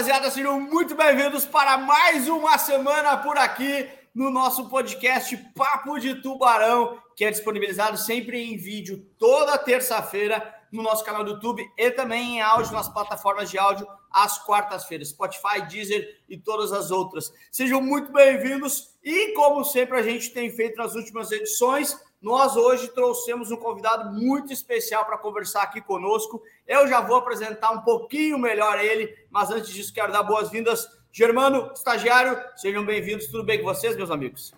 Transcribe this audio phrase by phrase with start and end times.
[0.00, 0.30] Rapaziada!
[0.30, 6.98] Sejam muito bem-vindos para mais uma semana por aqui no nosso podcast Papo de Tubarão,
[7.14, 12.36] que é disponibilizado sempre em vídeo toda terça-feira no nosso canal do YouTube e também
[12.36, 17.30] em áudio nas plataformas de áudio às quartas-feiras, Spotify, Deezer e todas as outras.
[17.52, 22.88] Sejam muito bem-vindos e, como sempre a gente tem feito nas últimas edições, nós hoje
[22.88, 26.42] trouxemos um convidado muito especial para conversar aqui conosco.
[26.66, 30.86] Eu já vou apresentar um pouquinho melhor ele, mas antes disso quero dar boas-vindas.
[31.10, 33.26] Germano, estagiário, sejam bem-vindos.
[33.28, 34.52] Tudo bem com vocês, meus amigos?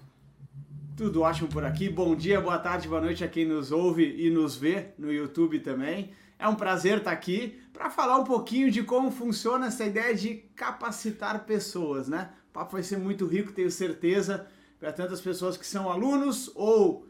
[0.96, 1.88] Tudo ótimo por aqui.
[1.88, 5.60] Bom dia, boa tarde, boa noite a quem nos ouve e nos vê no YouTube
[5.60, 6.12] também.
[6.40, 10.44] É um prazer estar aqui para falar um pouquinho de como funciona essa ideia de
[10.56, 12.32] capacitar pessoas, né?
[12.50, 14.48] O papo vai ser muito rico, tenho certeza,
[14.80, 17.06] para tantas pessoas que são alunos ou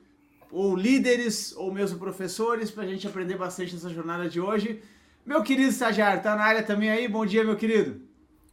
[0.52, 4.82] ou líderes, ou mesmo professores, para a gente aprender bastante nessa jornada de hoje.
[5.24, 7.08] Meu querido estagiário, tá na área também aí?
[7.08, 8.02] Bom dia, meu querido.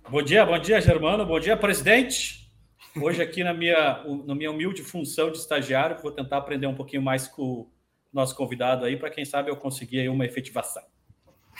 [0.07, 1.25] Bom dia, bom dia, Germano.
[1.25, 2.49] Bom dia, presidente.
[2.95, 7.01] Hoje aqui na minha, na minha humilde função de estagiário, vou tentar aprender um pouquinho
[7.01, 7.69] mais com o
[8.13, 10.83] nosso convidado aí, para quem sabe eu conseguir aí uma efetivação.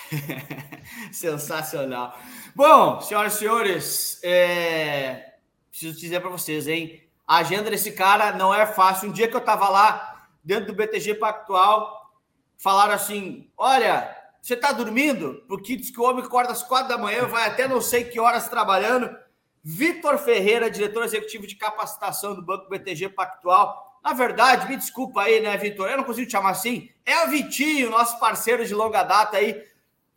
[1.12, 2.18] Sensacional.
[2.56, 5.34] Bom, senhoras e senhores, é...
[5.70, 7.04] preciso dizer para vocês, hein?
[7.28, 9.10] A agenda desse cara não é fácil.
[9.10, 10.19] Um dia que eu estava lá
[10.50, 12.12] dentro do BTG Pactual,
[12.58, 15.44] falaram assim: olha, você está dormindo?
[15.48, 18.20] Porque diz que o homem acorda às quatro da manhã, vai até não sei que
[18.20, 19.16] horas trabalhando.
[19.64, 24.00] Vitor Ferreira, diretor executivo de capacitação do Banco BTG Pactual.
[24.04, 25.88] Na verdade, me desculpa aí, né, Vitor?
[25.88, 26.90] Eu não consigo te chamar assim.
[27.06, 29.64] É o Vitinho, nosso parceiro de longa data aí.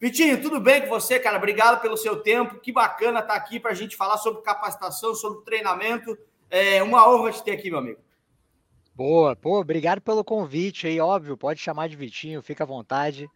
[0.00, 1.36] Vitinho, tudo bem com você, cara?
[1.36, 2.58] Obrigado pelo seu tempo.
[2.60, 6.16] Que bacana estar aqui para a gente falar sobre capacitação, sobre treinamento.
[6.48, 8.00] É uma honra te ter aqui, meu amigo.
[8.94, 13.28] Boa, pô, obrigado pelo convite aí, óbvio, pode chamar de Vitinho, fica à vontade.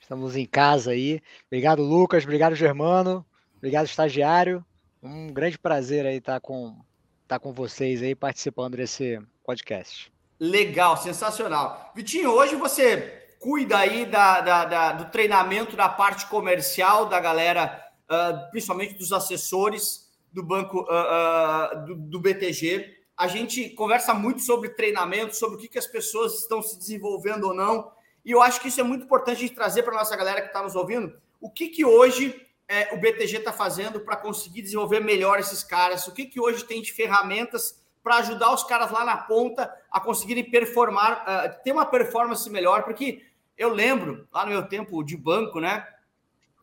[0.00, 1.20] Estamos em casa aí.
[1.46, 3.24] Obrigado, Lucas, obrigado, Germano,
[3.58, 4.64] obrigado, estagiário.
[5.02, 6.74] Um grande prazer aí estar com,
[7.22, 10.10] estar com vocês aí participando desse podcast.
[10.40, 11.92] Legal, sensacional.
[11.94, 17.78] Vitinho, hoje você cuida aí da, da, da do treinamento da parte comercial da galera,
[18.10, 24.40] uh, principalmente dos assessores do banco uh, uh, do, do BTG a gente conversa muito
[24.40, 27.92] sobre treinamento, sobre o que, que as pessoas estão se desenvolvendo ou não.
[28.24, 30.40] E eu acho que isso é muito importante a gente trazer para a nossa galera
[30.40, 31.14] que está nos ouvindo.
[31.40, 36.06] O que, que hoje é, o BTG está fazendo para conseguir desenvolver melhor esses caras?
[36.06, 40.00] O que, que hoje tem de ferramentas para ajudar os caras lá na ponta a
[40.00, 42.82] conseguirem performar, uh, ter uma performance melhor?
[42.82, 43.22] Porque
[43.56, 45.86] eu lembro, lá no meu tempo de banco, né?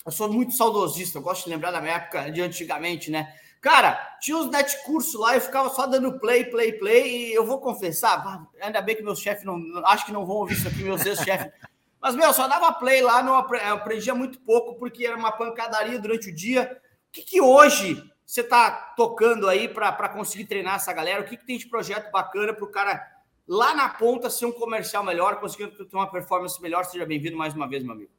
[0.05, 3.33] Eu sou muito saudosista, eu gosto de lembrar da minha época de antigamente, né?
[3.61, 7.45] Cara, tinha os net curso lá, eu ficava só dando play, play, play, e eu
[7.45, 9.61] vou confessar, ainda bem que meus chefes não.
[9.85, 11.51] Acho que não vão ouvir isso aqui, meus ex-chefes.
[12.01, 16.29] Mas, meu, só dava play lá, não aprendia muito pouco, porque era uma pancadaria durante
[16.29, 16.75] o dia.
[17.09, 21.21] O que, que hoje você está tocando aí para conseguir treinar essa galera?
[21.21, 23.05] O que, que tem de projeto bacana para o cara
[23.47, 26.85] lá na ponta ser um comercial melhor, conseguir ter uma performance melhor?
[26.85, 28.09] Seja bem-vindo mais uma vez, meu amigo.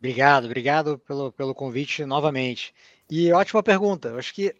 [0.00, 2.74] Obrigado, obrigado pelo, pelo convite novamente.
[3.08, 4.08] E ótima pergunta.
[4.08, 4.56] Eu acho que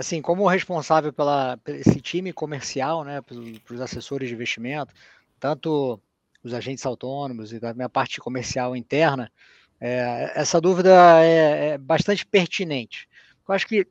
[0.00, 4.94] assim, como responsável pela esse time comercial, né, para os assessores de investimento,
[5.38, 6.00] tanto
[6.42, 9.30] os agentes autônomos e da minha parte comercial interna,
[9.78, 10.90] é, essa dúvida
[11.22, 13.06] é, é, bastante pertinente.
[13.46, 13.86] Eu acho que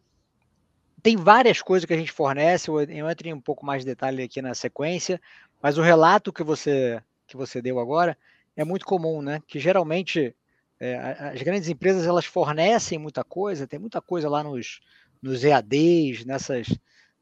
[1.02, 4.24] tem várias coisas que a gente fornece, eu entro em um pouco mais de detalhe
[4.24, 5.22] aqui na sequência,
[5.62, 8.18] mas o relato que você que você deu agora
[8.58, 9.40] é muito comum, né?
[9.48, 10.36] Que geralmente
[10.80, 10.96] é,
[11.36, 14.80] as grandes empresas elas fornecem muita coisa, tem muita coisa lá nos,
[15.22, 16.68] nos EADs, nessas,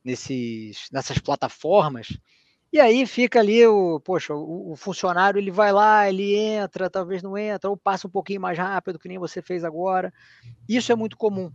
[0.03, 2.17] nesses, nessas plataformas.
[2.71, 7.23] E aí fica ali o, poxa, o, o, funcionário ele vai lá, ele entra, talvez
[7.23, 10.13] não entra, ou passa um pouquinho mais rápido, que nem você fez agora.
[10.67, 11.51] Isso é muito comum.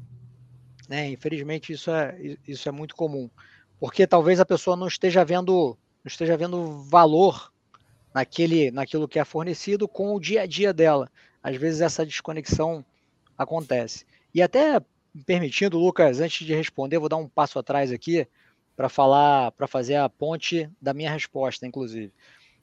[0.89, 1.11] Né?
[1.11, 3.31] Infelizmente, isso é, isso é muito comum.
[3.79, 7.53] Porque talvez a pessoa não esteja vendo, não esteja vendo valor
[8.15, 11.11] naquele, naquilo que é fornecido com o dia a dia dela.
[11.43, 12.85] Às vezes essa desconexão
[13.37, 14.07] acontece.
[14.35, 14.81] E até
[15.27, 18.27] permitindo, Lucas, antes de responder, vou dar um passo atrás aqui
[18.75, 22.13] para falar, para fazer a ponte da minha resposta, inclusive.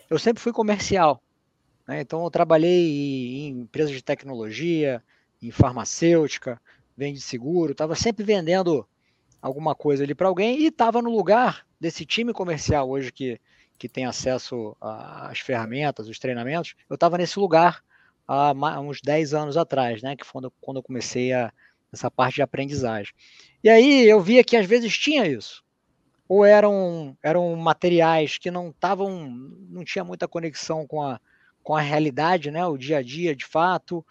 [0.10, 1.22] Eu sempre fui comercial,
[1.88, 2.02] né?
[2.02, 5.04] então eu trabalhei em empresas de tecnologia,
[5.42, 6.60] em farmacêutica,
[6.98, 8.86] vende seguro, estava sempre vendendo
[9.42, 13.40] alguma coisa ali para alguém e estava no lugar desse time comercial hoje que,
[13.78, 16.76] que tem acesso às ferramentas, os treinamentos.
[16.90, 17.82] Eu estava nesse lugar
[18.28, 18.52] há
[18.82, 20.16] uns 10 anos atrás, né?
[20.16, 21.54] Que foi quando eu comecei a,
[21.92, 23.14] essa parte de aprendizagem.
[23.64, 25.64] E aí eu via que às vezes tinha isso.
[26.28, 29.28] Ou eram, eram materiais que não estavam,
[29.70, 31.20] não tinha muita conexão com a,
[31.64, 34.06] com a realidade, né, o dia a dia de fato,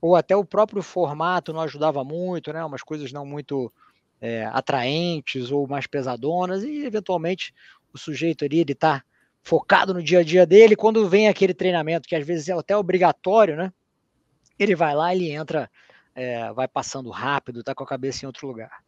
[0.00, 2.62] ou até o próprio formato não ajudava muito, né?
[2.62, 3.72] Umas coisas não muito
[4.20, 7.54] é, atraentes ou mais pesadonas, e eventualmente
[7.92, 9.02] o sujeito ali, ele está
[9.42, 12.76] focado no dia a dia dele, quando vem aquele treinamento, que às vezes é até
[12.76, 13.72] obrigatório, né?
[14.58, 15.70] Ele vai lá, ele entra,
[16.14, 18.82] é, vai passando rápido, está com a cabeça em outro lugar.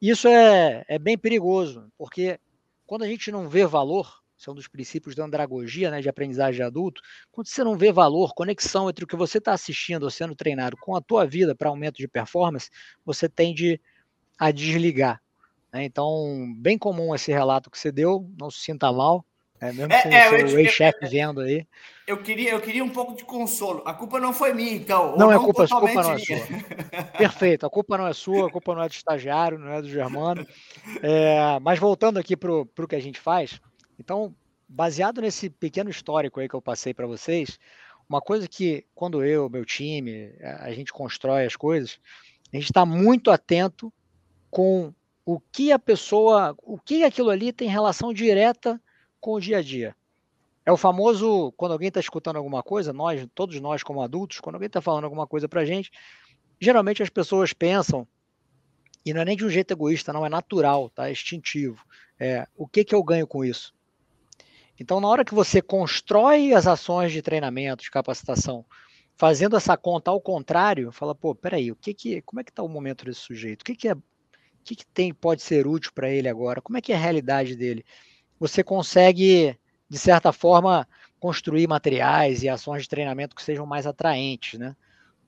[0.00, 2.38] Isso é, é bem perigoso, porque
[2.86, 6.54] quando a gente não vê valor, são é dos princípios da andragogia, né, de aprendizagem
[6.54, 10.10] de adulto, quando você não vê valor, conexão entre o que você está assistindo ou
[10.10, 12.70] sendo treinado com a tua vida para aumento de performance,
[13.04, 13.80] você tende
[14.38, 15.20] a desligar.
[15.72, 15.84] Né?
[15.84, 19.26] Então, bem comum esse relato que você deu, não se sinta mal,
[19.60, 21.66] é, mesmo é, com é, o seu ex-chefe vendo aí.
[22.06, 23.82] Eu queria, eu queria um pouco de consolo.
[23.84, 25.16] A culpa não foi minha, então.
[25.16, 26.36] Não, é culpa, a culpa não é sua.
[27.18, 29.88] Perfeito, a culpa não é sua, a culpa não é do estagiário, não é do
[29.88, 30.46] Germano.
[31.02, 33.60] É, mas voltando aqui para o que a gente faz,
[33.98, 34.34] então,
[34.68, 37.58] baseado nesse pequeno histórico aí que eu passei para vocês,
[38.08, 41.98] uma coisa que quando eu, meu time, a gente constrói as coisas,
[42.52, 43.92] a gente está muito atento
[44.50, 44.94] com
[45.26, 48.80] o que a pessoa, o que aquilo ali tem relação direta
[49.20, 49.94] com o dia a dia.
[50.64, 54.56] É o famoso, quando alguém está escutando alguma coisa, nós, todos nós como adultos, quando
[54.56, 55.90] alguém está falando alguma coisa para gente,
[56.60, 58.06] geralmente as pessoas pensam,
[59.04, 61.08] e não é nem de um jeito egoísta, não, é natural, tá?
[61.08, 61.82] É instintivo.
[62.20, 63.72] É, o que, que eu ganho com isso?
[64.78, 68.64] Então, na hora que você constrói as ações de treinamento, de capacitação,
[69.16, 72.62] fazendo essa conta ao contrário, fala, pô, peraí, o que que, como é que está
[72.62, 73.62] o momento desse sujeito?
[73.62, 74.02] O que que, é, o
[74.62, 76.60] que, que tem, pode ser útil para ele agora?
[76.60, 77.84] Como é que é a realidade dele?
[78.38, 79.56] Você consegue,
[79.88, 80.86] de certa forma,
[81.18, 84.76] construir materiais e ações de treinamento que sejam mais atraentes, né?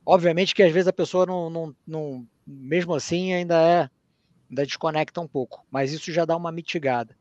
[0.04, 3.90] Obviamente que às vezes a pessoa não, não, não mesmo assim ainda é,
[4.48, 7.16] ainda desconecta um pouco, mas isso já dá uma mitigada.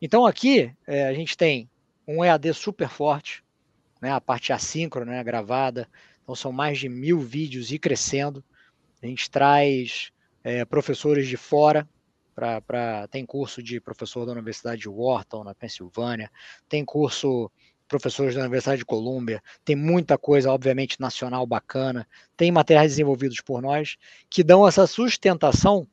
[0.00, 1.68] Então aqui é, a gente tem
[2.06, 3.42] um EAD super forte,
[4.00, 5.88] né, a parte assíncrona, né, gravada.
[6.22, 8.44] Então são mais de mil vídeos e crescendo.
[9.02, 10.10] A gente traz
[10.42, 11.88] é, professores de fora.
[12.36, 16.30] Pra, pra, tem curso de professor da Universidade de Wharton, na Pensilvânia.
[16.68, 17.50] Tem curso
[17.88, 19.42] professores da Universidade de Colômbia.
[19.64, 22.06] Tem muita coisa, obviamente, nacional bacana.
[22.36, 23.96] Tem materiais desenvolvidos por nós
[24.28, 25.88] que dão essa sustentação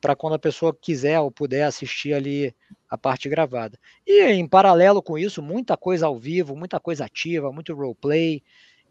[0.00, 2.54] para quando a pessoa quiser ou puder assistir ali
[2.88, 3.78] a parte gravada.
[4.06, 8.42] E em paralelo com isso, muita coisa ao vivo, muita coisa ativa, muito roleplay.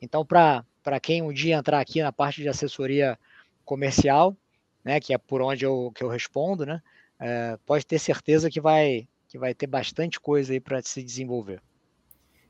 [0.02, 0.64] Então, para
[1.02, 3.18] quem um dia entrar aqui na parte de assessoria
[3.66, 4.36] comercial,
[4.88, 6.82] né, que é por onde eu, que eu respondo, né,
[7.20, 11.62] é, pode ter certeza que vai, que vai ter bastante coisa aí para se desenvolver.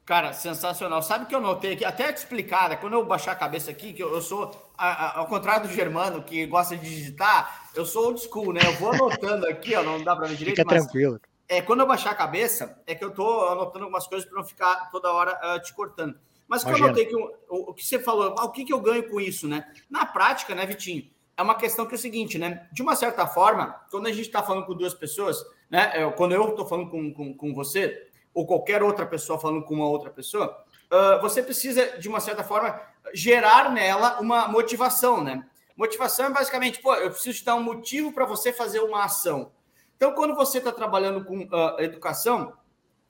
[0.05, 1.01] Cara, sensacional.
[1.01, 1.83] Sabe o que eu notei aqui?
[1.83, 2.75] Até explicar, né?
[2.77, 5.73] quando eu baixar a cabeça aqui, que eu, eu sou, a, a, ao contrário do
[5.73, 8.61] Germano, que gosta de digitar, eu sou old school, né?
[8.63, 10.57] Eu vou anotando aqui, ó, não dá para ver direito.
[10.57, 11.19] Fica mas, tranquilo.
[11.49, 14.47] É, quando eu baixar a cabeça, é que eu tô anotando algumas coisas para não
[14.47, 16.17] ficar toda hora uh, te cortando.
[16.47, 18.79] Mas que eu notei que o, o, que você falou, ah, o que, que eu
[18.79, 19.69] ganho com isso, né?
[19.89, 21.16] Na prática, né, Vitinho?
[21.37, 22.67] É uma questão que é o seguinte, né?
[22.71, 25.93] De uma certa forma, quando a gente está falando com duas pessoas, né?
[25.95, 29.75] Eu, quando eu estou falando com, com, com você, ou qualquer outra pessoa falando com
[29.75, 32.81] uma outra pessoa, uh, você precisa, de uma certa forma,
[33.13, 35.45] gerar nela uma motivação, né?
[35.75, 39.51] Motivação é basicamente, pô, eu preciso te dar um motivo para você fazer uma ação.
[39.95, 42.53] Então, quando você está trabalhando com uh, educação,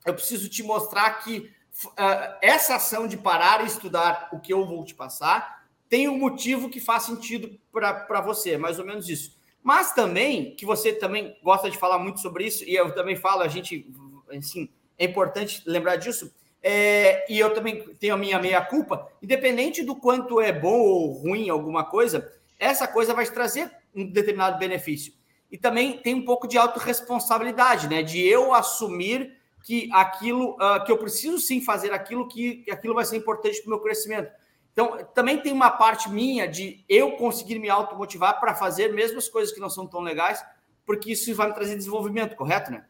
[0.05, 1.49] eu preciso te mostrar que
[1.85, 5.56] uh, essa ação de parar e estudar o que eu vou te passar
[5.89, 9.37] tem um motivo que faz sentido para você, mais ou menos isso.
[9.63, 13.41] Mas também, que você também gosta de falar muito sobre isso, e eu também falo,
[13.41, 13.89] a gente,
[14.29, 16.33] assim, é importante lembrar disso.
[16.61, 21.49] É, e eu também tenho a minha meia-culpa, independente do quanto é bom ou ruim
[21.49, 25.13] alguma coisa, essa coisa vai te trazer um determinado benefício.
[25.51, 28.03] E também tem um pouco de autorresponsabilidade, né?
[28.03, 32.93] De eu assumir que aquilo, uh, que eu preciso sim fazer aquilo, que, que aquilo
[32.93, 34.31] vai ser importante para o meu crescimento.
[34.77, 39.27] Então, também tem uma parte minha de eu conseguir me automotivar para fazer mesmo as
[39.27, 40.45] coisas que não são tão legais,
[40.85, 42.85] porque isso vai me trazer desenvolvimento, correto, né?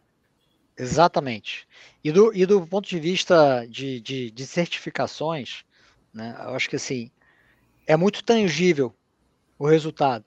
[0.77, 1.65] Exatamente.
[2.03, 5.63] E do, e do ponto de vista de, de, de certificações,
[6.13, 7.10] né, eu acho que assim,
[7.88, 8.94] é muito tangível
[9.58, 10.25] o resultado.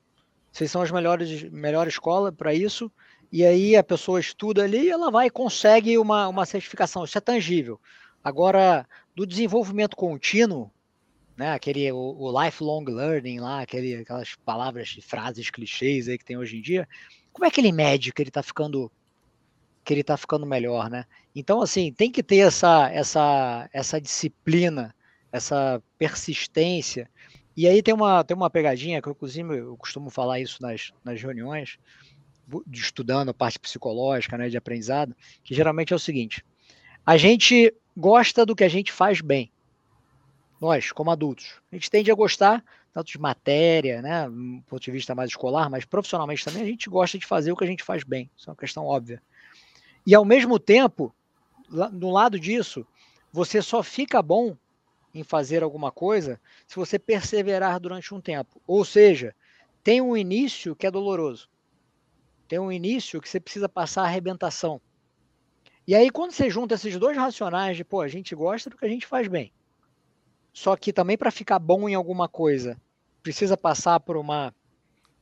[0.51, 2.91] Vocês são as melhores melhor escola para isso,
[3.31, 7.05] e aí a pessoa estuda ali e ela vai e consegue uma, uma certificação.
[7.05, 7.79] Isso é tangível.
[8.25, 10.73] Agora, do desenvolvimento contínuo,
[11.41, 16.37] né, aquele o, o lifelong learning lá, aquele, aquelas palavras, frases, clichês aí que tem
[16.37, 16.87] hoje em dia,
[17.33, 18.93] como é que ele mede que ele está ficando
[19.83, 21.07] que ele está ficando melhor, né?
[21.35, 24.95] Então, assim, tem que ter essa, essa, essa disciplina,
[25.33, 27.09] essa persistência.
[27.57, 30.93] E aí tem uma, tem uma pegadinha que eu, inclusive, eu costumo falar isso nas,
[31.03, 31.79] nas reuniões,
[32.71, 36.45] estudando a parte psicológica, né, de aprendizado, que geralmente é o seguinte:
[37.07, 39.51] a gente gosta do que a gente faz bem.
[40.61, 42.63] Nós, como adultos, a gente tende a gostar
[42.93, 46.91] tanto de matéria, né, do ponto de vista mais escolar, mas profissionalmente também, a gente
[46.91, 48.29] gosta de fazer o que a gente faz bem.
[48.37, 49.23] Isso é uma questão óbvia.
[50.07, 51.15] E ao mesmo tempo,
[51.93, 52.87] no lado disso,
[53.33, 54.57] você só fica bom
[55.15, 58.61] em fazer alguma coisa se você perseverar durante um tempo.
[58.67, 59.35] Ou seja,
[59.83, 61.49] tem um início que é doloroso.
[62.49, 64.81] Tem um início que você precisa passar a arrebentação.
[65.87, 68.85] E aí, quando você junta esses dois racionais de, pô, a gente gosta do que
[68.85, 69.53] a gente faz bem.
[70.53, 72.77] Só que também para ficar bom em alguma coisa,
[73.23, 74.55] precisa passar por uma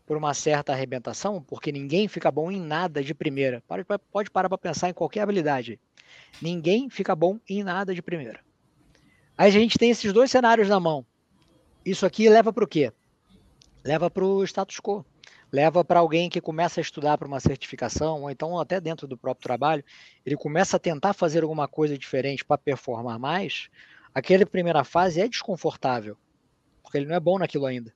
[0.06, 3.62] por uma certa arrebentação, porque ninguém fica bom em nada de primeira.
[4.10, 5.78] Pode parar para pensar em qualquer habilidade.
[6.40, 8.40] Ninguém fica bom em nada de primeira.
[9.36, 11.04] Aí a gente tem esses dois cenários na mão.
[11.84, 12.90] Isso aqui leva para o quê?
[13.84, 15.04] Leva para o status quo.
[15.52, 19.16] Leva para alguém que começa a estudar para uma certificação, ou então até dentro do
[19.16, 19.84] próprio trabalho,
[20.24, 23.68] ele começa a tentar fazer alguma coisa diferente para performar mais.
[24.14, 26.16] Aquela primeira fase é desconfortável,
[26.82, 27.94] porque ele não é bom naquilo ainda.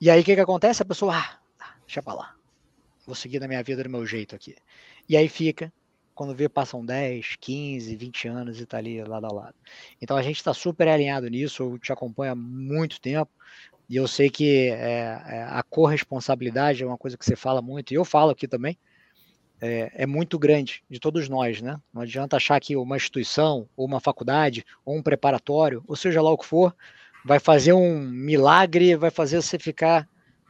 [0.00, 0.82] E aí o que, que acontece?
[0.82, 2.34] A pessoa, ah, tá, deixa pra lá.
[3.06, 4.56] Vou seguir na minha vida do meu jeito aqui.
[5.08, 5.72] E aí fica,
[6.14, 9.54] quando vê, passam 10, 15, 20 anos e tá ali lado a lado.
[10.00, 13.30] Então a gente está super alinhado nisso, eu te acompanho há muito tempo.
[13.88, 17.90] E eu sei que é, é, a corresponsabilidade é uma coisa que você fala muito,
[17.90, 18.78] e eu falo aqui também,
[19.60, 21.78] é, é, muito grande de todos nós, né?
[21.92, 26.30] Não adianta achar que uma instituição, ou uma faculdade, ou um preparatório, ou seja lá
[26.30, 26.74] o que for,
[27.24, 30.08] vai fazer um milagre, vai fazer você ficar.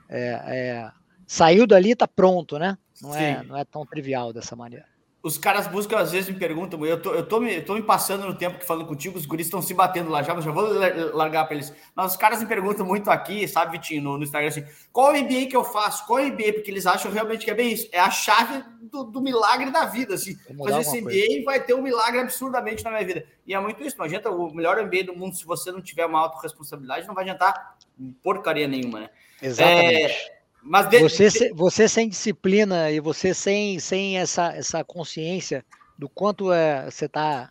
[0.09, 0.91] É, é,
[1.27, 2.77] saiu dali, tá pronto, né?
[3.01, 4.90] Não é, não é tão trivial dessa maneira
[5.23, 7.83] os caras buscam, às vezes me perguntam, eu tô, eu tô, me, eu tô me
[7.83, 10.51] passando no tempo que falando contigo, os guris estão se batendo lá já, mas já
[10.51, 10.67] vou
[11.13, 11.73] largar para eles.
[11.95, 15.47] Mas os caras me perguntam muito aqui, sabe, Vitinho, no, no Instagram, assim, qual MBA
[15.47, 16.07] que eu faço?
[16.07, 16.55] Qual MBA?
[16.55, 17.89] Porque eles acham realmente que é bem isso.
[17.93, 20.37] É a chave do, do milagre da vida, assim.
[20.57, 21.45] Fazer esse MBA coisa.
[21.45, 23.27] vai ter um milagre absurdamente na minha vida.
[23.47, 26.07] E é muito isso, não adianta o melhor MBA do mundo, se você não tiver
[26.07, 27.77] uma autorresponsabilidade, não vai adiantar
[28.23, 29.11] porcaria nenhuma, né?
[29.43, 30.13] Exatamente.
[30.13, 35.65] É, mas de, você, você sem disciplina e você sem, sem essa, essa consciência
[35.99, 37.51] do quanto é, você tá,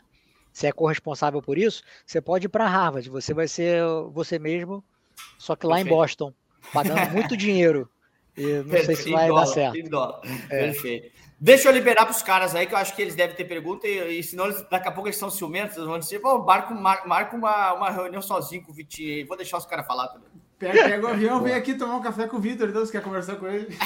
[0.51, 3.09] você é corresponsável por isso, você pode ir para Harvard.
[3.09, 4.83] Você vai ser você mesmo,
[5.37, 5.93] só que lá Perfeito.
[5.93, 6.33] em Boston,
[6.73, 7.89] pagando muito dinheiro.
[8.37, 8.85] E não Perfeito.
[8.85, 9.77] sei se vai dólar, dar certo.
[10.49, 10.65] É.
[10.65, 11.19] Perfeito.
[11.41, 13.87] Deixa eu liberar para os caras aí, que eu acho que eles devem ter pergunta,
[13.87, 16.73] e, e senão eles, daqui a pouco eles são ciumentos, eles vão dizer, pô, marca,
[16.73, 20.29] marca uma, uma reunião sozinho com o Vitinho aí, vou deixar os caras falar também.
[20.59, 23.01] Pega, pega o avião, vem aqui tomar um café com o Vitor, então você quer
[23.01, 23.67] conversar com ele?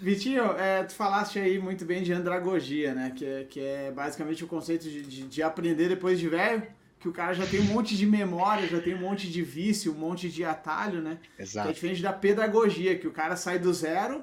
[0.00, 3.12] Vitinho, é, tu falaste aí muito bem de andragogia, né?
[3.16, 6.62] Que é, que é basicamente o conceito de, de, de aprender depois de velho,
[7.00, 9.92] que o cara já tem um monte de memória, já tem um monte de vício,
[9.92, 11.18] um monte de atalho, né?
[11.38, 11.66] Exato.
[11.66, 14.22] Que é diferente da pedagogia, que o cara sai do zero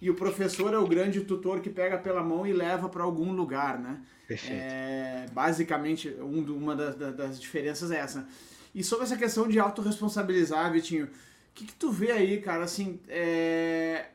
[0.00, 3.32] e o professor é o grande tutor que pega pela mão e leva para algum
[3.32, 4.00] lugar, né?
[4.28, 4.60] Perfeito.
[4.60, 8.26] É, basicamente, um, uma das, das diferenças é essa.
[8.74, 11.08] E sobre essa questão de autorresponsabilizar, Vitinho, o
[11.54, 12.64] que, que tu vê aí, cara?
[12.64, 14.06] Assim, é...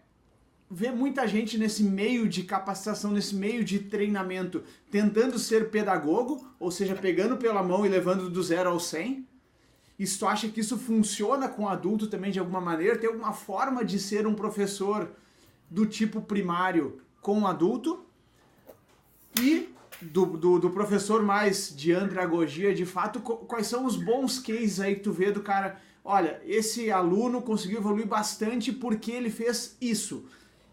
[0.69, 6.71] vê muita gente nesse meio de capacitação, nesse meio de treinamento, tentando ser pedagogo, ou
[6.71, 9.27] seja, pegando pela mão e levando do zero ao 100.
[9.99, 12.97] E tu acha que isso funciona com adulto também de alguma maneira?
[12.97, 15.11] Tem alguma forma de ser um professor
[15.69, 18.05] do tipo primário com adulto?
[19.39, 19.69] E
[20.01, 24.95] do, do, do, professor mais de andragogia, de fato, quais são os bons cases aí
[24.95, 25.79] que tu vê do cara?
[26.03, 30.25] Olha, esse aluno conseguiu evoluir bastante porque ele fez isso,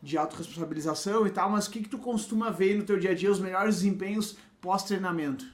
[0.02, 3.14] de autorresponsabilização e tal, mas o que, que tu costuma ver no teu dia a
[3.14, 5.46] dia, os melhores desempenhos pós-treinamento?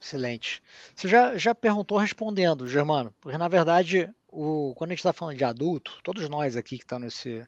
[0.00, 0.62] Excelente.
[0.94, 5.36] Você já, já perguntou respondendo, Germano, porque na verdade, o, quando a gente está falando
[5.36, 7.46] de adulto, todos nós aqui que estão tá nesse,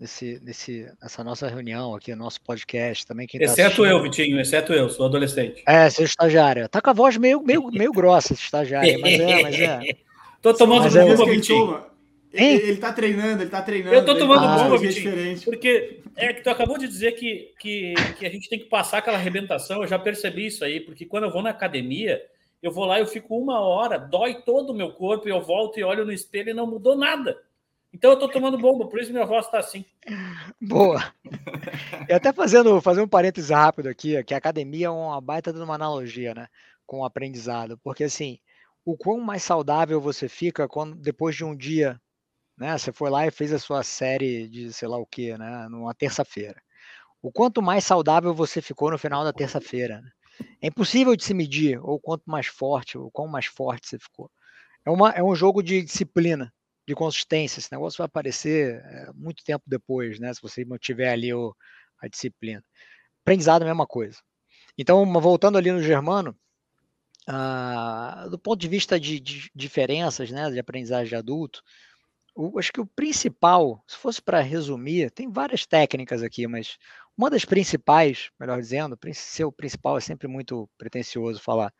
[0.00, 3.26] nesse, nesse, nessa nossa reunião aqui, nosso podcast também.
[3.26, 5.62] Quem tá exceto eu, Vitinho, exceto eu, sou adolescente.
[5.66, 6.68] É, seu estagiário.
[6.68, 9.80] Tá com a voz meio, meio, meio grossa, esse estagiário, mas é, mas é.
[10.40, 11.84] Tô tomando mas bomba, é, Vitinho.
[12.32, 13.94] Ele, ele tá treinando, ele tá treinando.
[13.94, 15.10] Eu tô tomando tá bomba, Vitinho.
[15.10, 15.44] Diferente.
[15.44, 18.98] Porque é que tu acabou de dizer que, que, que a gente tem que passar
[18.98, 19.82] aquela arrebentação.
[19.82, 22.22] Eu já percebi isso aí, porque quando eu vou na academia,
[22.62, 25.84] eu vou lá, eu fico uma hora, dói todo o meu corpo, eu volto e
[25.84, 27.36] olho no espelho e não mudou nada.
[27.92, 29.84] Então eu tô tomando bomba, por isso minha voz tá assim.
[30.60, 31.12] Boa.
[32.08, 35.58] E até fazendo fazer um parênteses rápido aqui, que a academia é uma baita de
[35.60, 36.46] uma analogia, né,
[36.86, 38.38] com o aprendizado, porque assim,
[38.84, 42.00] o quão mais saudável você fica quando depois de um dia,
[42.56, 45.66] né, você foi lá e fez a sua série de sei lá o que, né,
[45.68, 46.62] numa terça-feira.
[47.20, 50.00] O quanto mais saudável você ficou no final da terça-feira.
[50.00, 50.10] Né?
[50.62, 54.30] É impossível de se medir, ou quanto mais forte, ou quão mais forte você ficou.
[54.86, 56.50] É, uma, é um jogo de disciplina
[56.90, 57.60] de consistência.
[57.60, 60.34] Esse negócio vai aparecer é, muito tempo depois, né?
[60.34, 61.54] Se você mantiver ali o,
[62.00, 62.62] a disciplina.
[63.22, 64.18] Aprendizado é a mesma coisa.
[64.76, 66.36] Então, voltando ali no Germano,
[67.28, 71.62] ah, do ponto de vista de, de, diferenças, né, de aprendizagem de adulto,
[72.34, 76.78] o, acho que o principal, se fosse para resumir, tem várias técnicas aqui, mas
[77.16, 81.72] uma das principais, melhor dizendo, ser o principal é sempre muito pretencioso falar,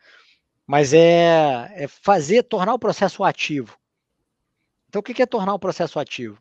[0.66, 3.79] mas é, é fazer, tornar o processo ativo.
[4.90, 6.36] Então, o que é tornar o processo ativo?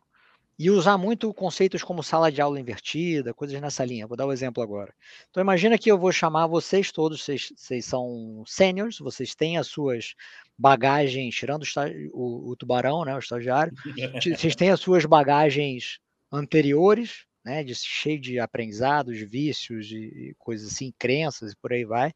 [0.58, 4.06] e usar muito conceitos como sala de aula invertida, coisas nessa linha.
[4.06, 4.92] Vou dar um exemplo agora.
[5.30, 9.68] Então imagina que eu vou chamar vocês todos, vocês, vocês são seniors, vocês têm as
[9.68, 10.14] suas
[10.58, 11.64] bagagens, tirando
[12.12, 13.72] o, o, tubarão, né, o estagiário,
[14.36, 15.98] vocês têm as suas bagagens
[16.30, 22.12] anteriores, né, de, cheio de aprendizados, vícios e coisas assim, crenças e por aí vai.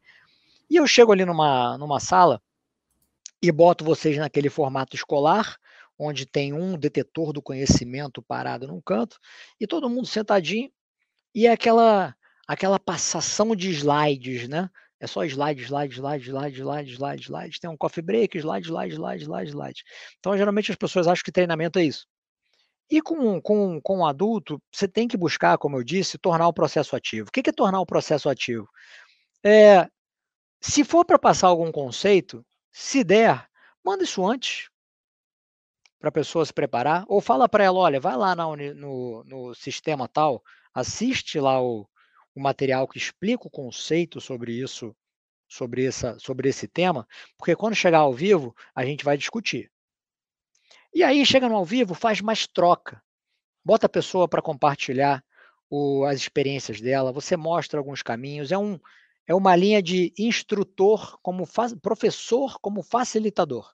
[0.69, 2.39] E eu chego ali numa, numa sala
[3.41, 5.57] e boto vocês naquele formato escolar,
[5.97, 9.17] onde tem um detetor do conhecimento parado num canto
[9.59, 10.69] e todo mundo sentadinho
[11.33, 12.15] e é aquela
[12.47, 14.69] aquela passação de slides, né?
[14.99, 17.59] É só slide, slide, slide, slide, slide, slide, slide.
[17.59, 19.83] Tem um coffee break, slide, slide, slide, slide, slide.
[20.19, 22.07] Então, geralmente as pessoas acham que treinamento é isso.
[22.89, 26.53] E com, com, com um adulto, você tem que buscar, como eu disse, tornar o
[26.53, 27.27] processo ativo.
[27.27, 28.69] O que é tornar o processo ativo?
[29.43, 29.87] É,
[30.61, 33.47] se for para passar algum conceito, se der,
[33.83, 34.69] manda isso antes
[36.05, 39.55] para a pessoa se preparar, ou fala para ela, olha, vai lá no, no, no
[39.55, 41.89] sistema tal, assiste lá o,
[42.35, 44.95] o material que explica o conceito sobre isso,
[45.47, 49.71] sobre, essa, sobre esse tema, porque quando chegar ao vivo, a gente vai discutir.
[50.93, 53.01] E aí, chega no ao vivo, faz mais troca.
[53.63, 55.25] Bota a pessoa para compartilhar
[55.67, 58.79] o, as experiências dela, você mostra alguns caminhos, é, um,
[59.25, 61.47] é uma linha de instrutor como
[61.81, 63.73] professor como facilitador.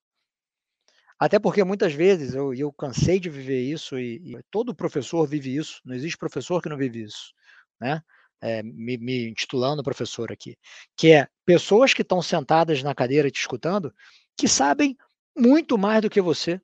[1.22, 5.56] Até porque muitas vezes eu, eu cansei de viver isso e, e, todo professor vive
[5.56, 5.80] isso.
[5.86, 7.32] Não existe professor que não vive isso,
[7.80, 8.02] né?
[8.42, 10.58] É, me, me intitulando professor aqui,
[10.98, 13.94] que é pessoas que estão sentadas na cadeira te escutando,
[14.36, 14.98] que sabem
[15.38, 16.60] muito mais do que você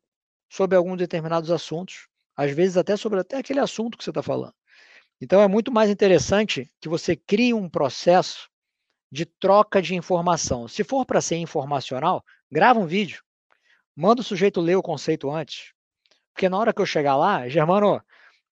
[0.49, 4.55] sobre alguns determinados assuntos, às vezes até sobre até aquele assunto que você está falando.
[5.21, 8.49] Então é muito mais interessante que você crie um processo
[9.11, 10.67] de troca de informação.
[10.67, 13.21] Se for para ser informacional, grava um vídeo,
[13.97, 15.73] Manda o sujeito ler o conceito antes.
[16.31, 17.99] Porque na hora que eu chegar lá, Germano,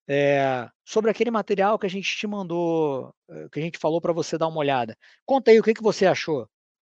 [0.08, 4.12] é, sobre aquele material que a gente te mandou, eh, que a gente falou para
[4.12, 4.98] você dar uma olhada.
[5.24, 6.48] Conta aí o que, que você achou.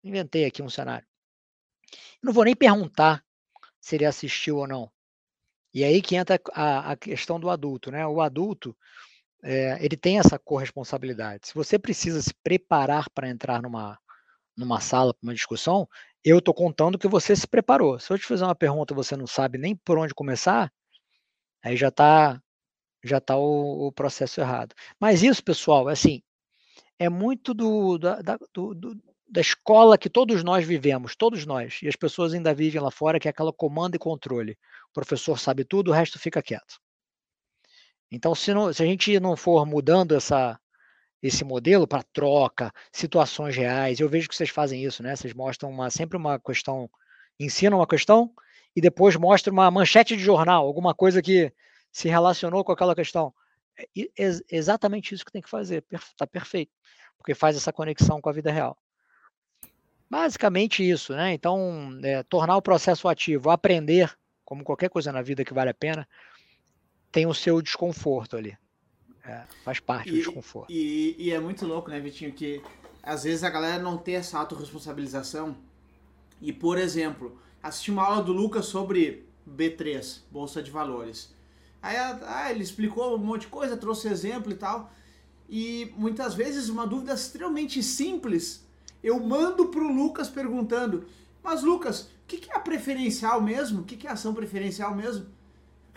[0.04, 1.06] Inventei aqui um cenário.
[2.22, 3.24] não vou nem perguntar
[3.80, 4.90] se ele assistiu ou não.
[5.74, 8.06] E aí que entra a, a questão do adulto, né?
[8.06, 8.76] O adulto,
[9.42, 11.48] é, ele tem essa corresponsabilidade.
[11.48, 13.98] Se você precisa se preparar para entrar numa,
[14.56, 15.88] numa sala, para uma discussão,
[16.30, 17.98] eu estou contando que você se preparou.
[18.00, 20.72] Se eu te fizer uma pergunta e você não sabe nem por onde começar,
[21.62, 22.42] aí já está
[23.04, 24.74] já tá o, o, processo errado.
[24.98, 26.22] Mas isso, pessoal, é assim,
[26.98, 31.80] é muito do, da, da, do, do, da escola que todos nós vivemos, todos nós,
[31.82, 34.58] e as pessoas ainda vivem lá fora, que é aquela comando e controle.
[34.90, 36.80] O professor sabe tudo, o resto fica quieto.
[38.10, 40.58] Então, se, não, se a gente não for mudando essa,
[41.26, 44.00] esse modelo para troca, situações reais.
[44.00, 45.14] Eu vejo que vocês fazem isso, né?
[45.14, 46.90] Vocês mostram uma, sempre uma questão,
[47.38, 48.32] ensinam uma questão
[48.74, 51.52] e depois mostram uma manchete de jornal, alguma coisa que
[51.90, 53.32] se relacionou com aquela questão.
[53.78, 53.86] É,
[54.50, 56.72] exatamente isso que tem que fazer, está perfeito,
[57.16, 58.76] porque faz essa conexão com a vida real.
[60.08, 61.32] Basicamente isso, né?
[61.32, 65.74] Então, é, tornar o processo ativo, aprender, como qualquer coisa na vida que vale a
[65.74, 66.08] pena,
[67.10, 68.56] tem o seu desconforto ali.
[69.26, 70.70] É, faz parte e, do desconforto.
[70.70, 72.62] E, e, é muito louco, né, Vitinho, que
[73.02, 75.56] às vezes a galera não tem essa autorresponsabilização.
[76.40, 81.34] E, por exemplo, assisti uma aula do Lucas sobre B3, Bolsa de Valores.
[81.82, 84.92] Aí ah, ele explicou um monte de coisa, trouxe exemplo e tal.
[85.48, 88.66] E muitas vezes uma dúvida extremamente simples,
[89.02, 91.06] eu mando pro Lucas perguntando:
[91.42, 93.82] Mas Lucas, o que, que é a preferencial mesmo?
[93.82, 95.26] O que, que é ação preferencial mesmo?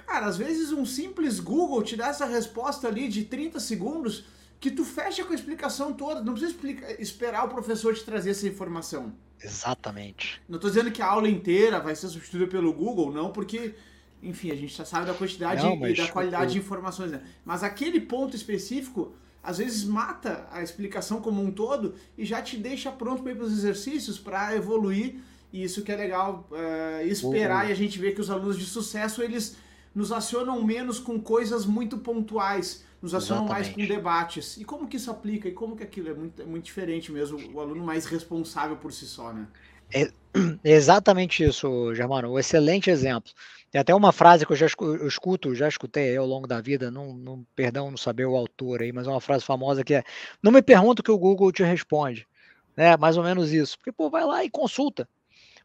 [0.09, 4.25] Cara, às vezes um simples Google te dá essa resposta ali de 30 segundos
[4.59, 6.23] que tu fecha com a explicação toda.
[6.23, 9.13] Não precisa explica, esperar o professor te trazer essa informação.
[9.39, 10.41] Exatamente.
[10.49, 13.75] Não estou dizendo que a aula inteira vai ser substituída pelo Google, não, porque,
[14.23, 16.51] enfim, a gente já sabe da quantidade não, e da qualidade eu...
[16.53, 17.21] de informações, né?
[17.45, 22.57] Mas aquele ponto específico, às vezes mata a explicação como um todo e já te
[22.57, 25.19] deixa pronto para ir para os exercícios, para evoluir.
[25.53, 27.69] E isso que é legal é, esperar uhum.
[27.69, 29.55] e a gente vê que os alunos de sucesso, eles
[29.93, 33.75] nos acionam menos com coisas muito pontuais, nos acionam Exatamente.
[33.77, 34.57] mais com debates.
[34.57, 35.47] E como que isso aplica?
[35.47, 38.91] E como que aquilo é muito, é muito diferente mesmo, o aluno mais responsável por
[38.91, 39.47] si só, né?
[39.93, 40.11] É
[40.63, 42.31] exatamente isso, Germano.
[42.31, 43.31] Um excelente exemplo.
[43.71, 46.89] Tem até uma frase que eu já eu escuto, já escutei ao longo da vida,
[46.89, 50.03] não, não, perdão não saber o autor aí, mas é uma frase famosa que é:
[50.41, 52.27] Não me pergunta o que o Google te responde,
[52.75, 52.97] né?
[52.97, 53.77] Mais ou menos isso.
[53.77, 55.07] Porque, pô, vai lá e consulta.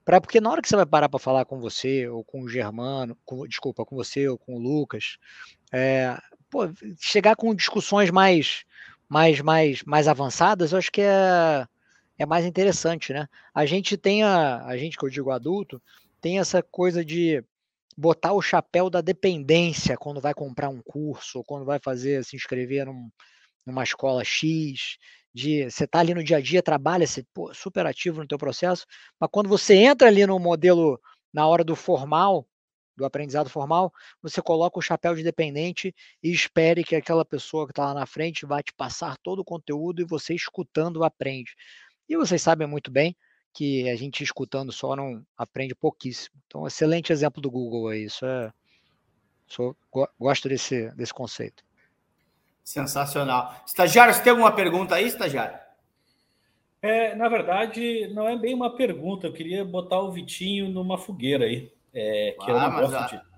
[0.05, 2.49] Pra, porque na hora que você vai parar para falar com você, ou com o
[2.49, 5.17] Germano, com, desculpa, com você ou com o Lucas,
[5.73, 6.17] é,
[6.51, 8.65] pô, chegar com discussões mais,
[9.09, 11.67] mais, mais, mais avançadas, eu acho que é,
[12.19, 13.29] é mais interessante, né?
[13.55, 15.83] A gente tem a, a gente que eu digo adulto,
[16.21, 17.43] tem essa coisa de
[17.97, 22.37] botar o chapéu da dependência quando vai comprar um curso, ou quando vai fazer, se
[22.37, 23.09] inscrever num,
[23.65, 24.99] numa escola X,
[25.35, 28.39] de você tá ali no dia a dia, trabalha, você, pô, super ativo no teu
[28.39, 28.87] processo,
[29.19, 31.01] mas quando você entra ali no modelo
[31.33, 32.47] na hora do formal,
[32.97, 33.93] do aprendizado formal,
[34.23, 35.93] você coloca o chapéu de dependente
[36.23, 39.45] e espere que aquela pessoa que está lá na frente vai te passar todo o
[39.45, 41.57] conteúdo e você escutando aprende.
[42.09, 43.17] E vocês sabem muito bem
[43.53, 46.37] que a gente escutando só não aprende pouquíssimo.
[46.47, 48.05] Então, excelente exemplo do Google aí.
[48.05, 48.53] Isso é.
[49.47, 49.77] Sou,
[50.19, 51.65] gosto desse, desse conceito.
[52.65, 53.55] Sensacional.
[53.67, 55.59] Estagiário, você tem alguma pergunta aí, estagiário?
[56.81, 59.27] É, na verdade, não é bem uma pergunta.
[59.27, 61.71] Eu queria botar o Vitinho numa fogueira aí.
[61.93, 63.07] É, que ah, eu não gosto a...
[63.07, 63.35] de.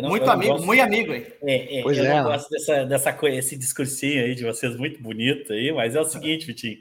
[0.00, 0.66] Não, muito amigo, gosto...
[0.66, 1.32] muito amigo aí.
[1.42, 2.16] É, é, pois eu é.
[2.16, 6.00] não gosto dessa, dessa coisa, esse discursinho aí de vocês muito bonito aí, mas é
[6.00, 6.78] o seguinte, Vitinho.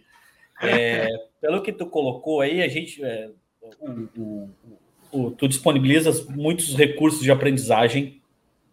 [0.62, 1.08] É,
[1.40, 3.04] pelo que tu colocou aí, a gente.
[3.04, 3.30] É,
[3.80, 4.50] o, o,
[5.12, 8.22] o, tu disponibiliza muitos recursos de aprendizagem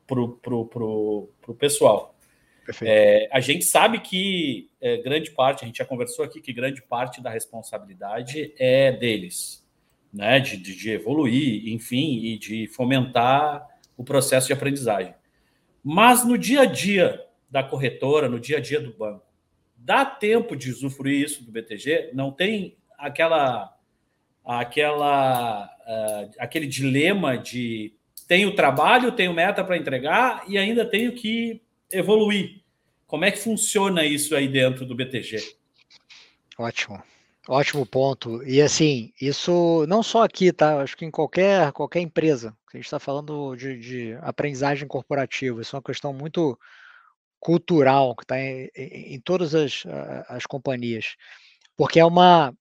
[0.06, 2.13] para o pro, pro, pro pessoal.
[2.82, 6.82] É, a gente sabe que é, grande parte, a gente já conversou aqui que grande
[6.82, 9.66] parte da responsabilidade é deles,
[10.12, 10.40] né?
[10.40, 15.14] De, de, de evoluir, enfim, e de fomentar o processo de aprendizagem.
[15.82, 19.24] Mas no dia a dia da corretora, no dia a dia do banco,
[19.76, 22.10] dá tempo de usufruir isso do BTG?
[22.14, 23.76] Não tem aquela
[24.44, 27.94] aquela uh, aquele dilema de
[28.26, 31.62] tenho trabalho, tenho meta para entregar e ainda tenho que
[31.96, 32.62] evoluir.
[33.06, 35.56] Como é que funciona isso aí dentro do BTG?
[36.58, 37.02] Ótimo.
[37.46, 38.42] Ótimo ponto.
[38.44, 40.80] E assim, isso não só aqui, tá?
[40.80, 42.56] Acho que em qualquer, qualquer empresa.
[42.72, 45.60] A gente está falando de, de aprendizagem corporativa.
[45.60, 46.58] Isso é uma questão muito
[47.38, 49.84] cultural que está em, em, todas as,
[50.28, 51.14] as companhias,
[51.76, 52.54] porque é uma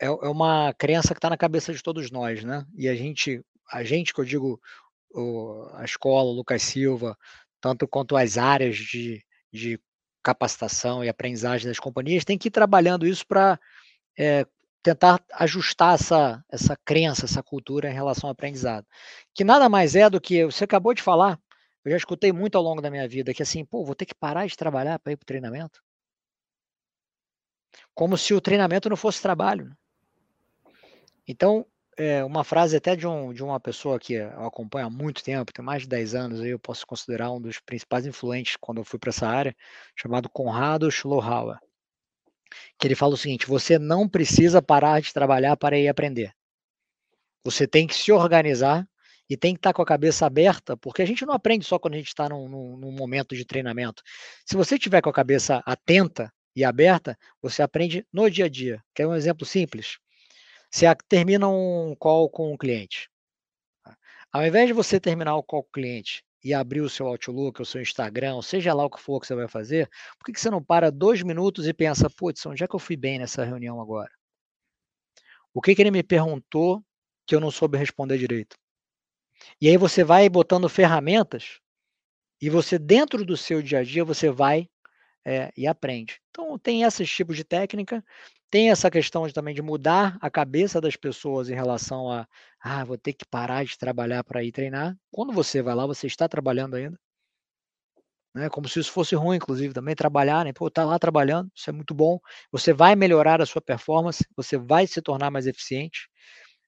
[0.00, 2.66] é, é uma crença que está na cabeça de todos nós, né?
[2.76, 4.60] E a gente, a gente que eu digo,
[5.14, 7.16] o, a escola, o Lucas Silva,
[7.66, 9.20] tanto quanto as áreas de,
[9.52, 9.80] de
[10.22, 13.58] capacitação e aprendizagem das companhias, tem que ir trabalhando isso para
[14.16, 14.46] é,
[14.84, 18.86] tentar ajustar essa, essa crença, essa cultura em relação ao aprendizado.
[19.34, 21.40] Que nada mais é do que, você acabou de falar,
[21.84, 24.14] eu já escutei muito ao longo da minha vida que assim, pô, vou ter que
[24.14, 25.82] parar de trabalhar para ir para o treinamento.
[27.92, 29.64] Como se o treinamento não fosse trabalho.
[29.64, 29.74] Né?
[31.26, 35.24] Então, é, uma frase até de, um, de uma pessoa que eu acompanho há muito
[35.24, 38.84] tempo, tem mais de 10 anos, eu posso considerar um dos principais influentes quando eu
[38.84, 39.56] fui para essa área,
[39.96, 41.58] chamado Conrado Schlohauer.
[42.78, 46.32] Que ele fala o seguinte: você não precisa parar de trabalhar para ir aprender.
[47.44, 48.86] Você tem que se organizar
[49.28, 51.94] e tem que estar com a cabeça aberta, porque a gente não aprende só quando
[51.94, 54.02] a gente está num, num, num, momento de treinamento.
[54.44, 58.82] Se você tiver com a cabeça atenta e aberta, você aprende no dia a dia.
[58.94, 59.98] Quer um exemplo simples?
[60.70, 63.08] Você termina um call com um cliente.
[64.32, 67.62] Ao invés de você terminar o call com o cliente e abrir o seu Outlook,
[67.62, 70.50] o seu Instagram, seja lá o que for que você vai fazer, por que você
[70.50, 73.80] não para dois minutos e pensa, putz, onde é que eu fui bem nessa reunião
[73.80, 74.10] agora?
[75.54, 76.84] O que, que ele me perguntou
[77.26, 78.56] que eu não soube responder direito?
[79.60, 81.60] E aí você vai botando ferramentas
[82.40, 84.68] e você, dentro do seu dia a dia, você vai
[85.26, 86.20] é, e aprende.
[86.30, 88.04] Então, tem esses tipos de técnica,
[88.48, 92.28] tem essa questão de, também de mudar a cabeça das pessoas em relação a,
[92.60, 94.96] ah, vou ter que parar de trabalhar para ir treinar.
[95.10, 96.96] Quando você vai lá, você está trabalhando ainda.
[98.32, 98.48] Né?
[98.50, 100.52] Como se isso fosse ruim, inclusive, também trabalhar, né?
[100.52, 102.20] Pô, tá lá trabalhando, isso é muito bom.
[102.52, 106.08] Você vai melhorar a sua performance, você vai se tornar mais eficiente.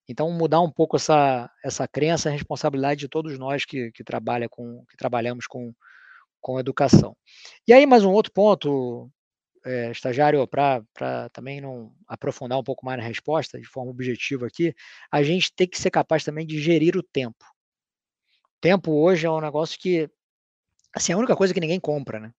[0.08, 4.48] Então, mudar um pouco essa, essa crença, a responsabilidade de todos nós que, que, trabalha
[4.48, 5.72] com, que trabalhamos com,
[6.48, 7.14] com educação.
[7.66, 9.10] E aí, mais um outro ponto,
[9.66, 10.82] é, estagiário, para
[11.30, 14.74] também não aprofundar um pouco mais na resposta, de forma objetiva aqui,
[15.12, 17.44] a gente tem que ser capaz também de gerir o tempo.
[18.62, 20.08] Tempo hoje é um negócio que,
[20.96, 22.32] assim, é a única coisa que ninguém compra, né?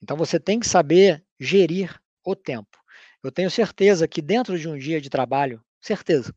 [0.00, 2.78] Então, você tem que saber gerir o tempo.
[3.24, 6.32] Eu tenho certeza que dentro de um dia de trabalho, certeza,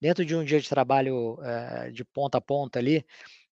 [0.00, 3.04] dentro de um dia de trabalho é, de ponta a ponta ali,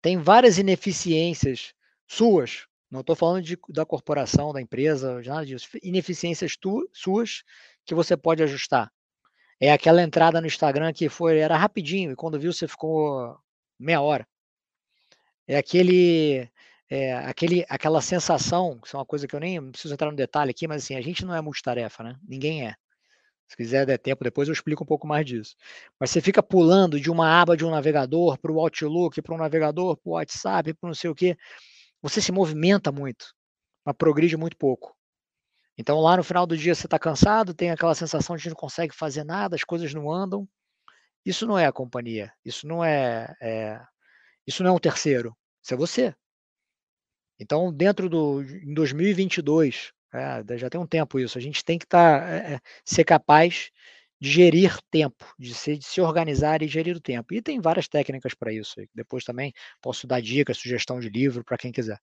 [0.00, 1.74] tem várias ineficiências
[2.06, 7.42] suas, não estou falando de, da corporação, da empresa, nada disso, ineficiências tu, suas
[7.84, 8.92] que você pode ajustar.
[9.60, 13.38] É aquela entrada no Instagram que foi era rapidinho e quando viu você ficou
[13.78, 14.26] meia hora.
[15.48, 16.50] É aquele
[16.88, 20.50] é, aquele, aquela sensação, que é uma coisa que eu nem preciso entrar no detalhe
[20.50, 22.16] aqui, mas assim, a gente não é multitarefa, né?
[22.26, 22.74] Ninguém é.
[23.48, 25.56] Se quiser der tempo, depois eu explico um pouco mais disso.
[26.00, 29.38] Mas você fica pulando de uma aba de um navegador para o Outlook, para um
[29.38, 31.36] navegador, para o WhatsApp, para não sei o quê.
[32.08, 33.34] Você se movimenta muito,
[33.84, 34.96] mas progride muito pouco.
[35.76, 38.54] Então lá no final do dia você está cansado, tem aquela sensação de que não
[38.54, 40.48] consegue fazer nada, as coisas não andam.
[41.24, 43.80] Isso não é a companhia, isso não é, é
[44.46, 46.14] isso não é um terceiro, isso é você.
[47.40, 51.86] Então dentro do em 2022, é, já tem um tempo isso, a gente tem que
[51.88, 53.72] tá, é, ser capaz
[54.20, 57.34] de gerir tempo, de se, de se, organizar e gerir o tempo.
[57.34, 58.74] E tem várias técnicas para isso.
[58.94, 62.00] Depois também posso dar dicas, sugestão de livro para quem quiser.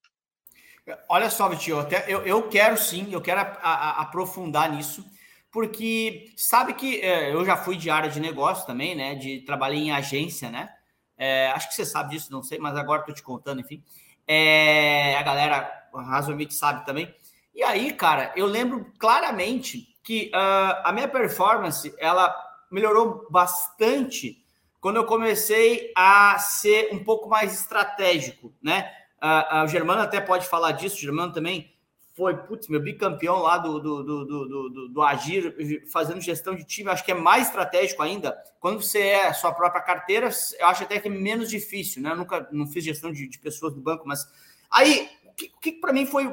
[1.08, 5.04] Olha só, Vitinho, eu, eu, eu, quero sim, eu quero a, a, aprofundar nisso,
[5.50, 9.16] porque sabe que é, eu já fui de área de negócio também, né?
[9.16, 10.70] De trabalhei em agência, né?
[11.18, 13.82] É, acho que você sabe disso, não sei, mas agora estou te contando, enfim.
[14.28, 17.14] É, a galera razoavelmente sabe também.
[17.56, 22.36] E aí, cara, eu lembro claramente que uh, a minha performance ela
[22.70, 24.44] melhorou bastante
[24.82, 28.92] quando eu comecei a ser um pouco mais estratégico, né?
[29.22, 31.74] Uh, o Germano até pode falar disso, o Germano também
[32.14, 35.56] foi, putz, meu bicampeão lá do, do, do, do, do, do Agir,
[35.92, 38.38] fazendo gestão de time, acho que é mais estratégico ainda.
[38.60, 42.12] Quando você é sua própria carteira, eu acho até que é menos difícil, né?
[42.12, 44.28] Eu nunca não fiz gestão de, de pessoas do banco, mas
[44.70, 46.28] aí, o que, que para mim foi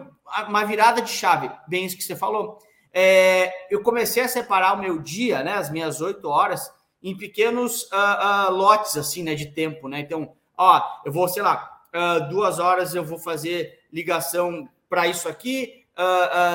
[0.48, 2.58] uma virada de chave, bem isso que você falou.
[2.92, 6.72] É, eu comecei a separar o meu dia, né, as minhas oito horas,
[7.02, 10.00] em pequenos uh, uh, lotes, assim, né, de tempo, né?
[10.00, 15.28] Então, ó, eu vou, sei lá, uh, duas horas eu vou fazer ligação para isso
[15.28, 15.78] aqui.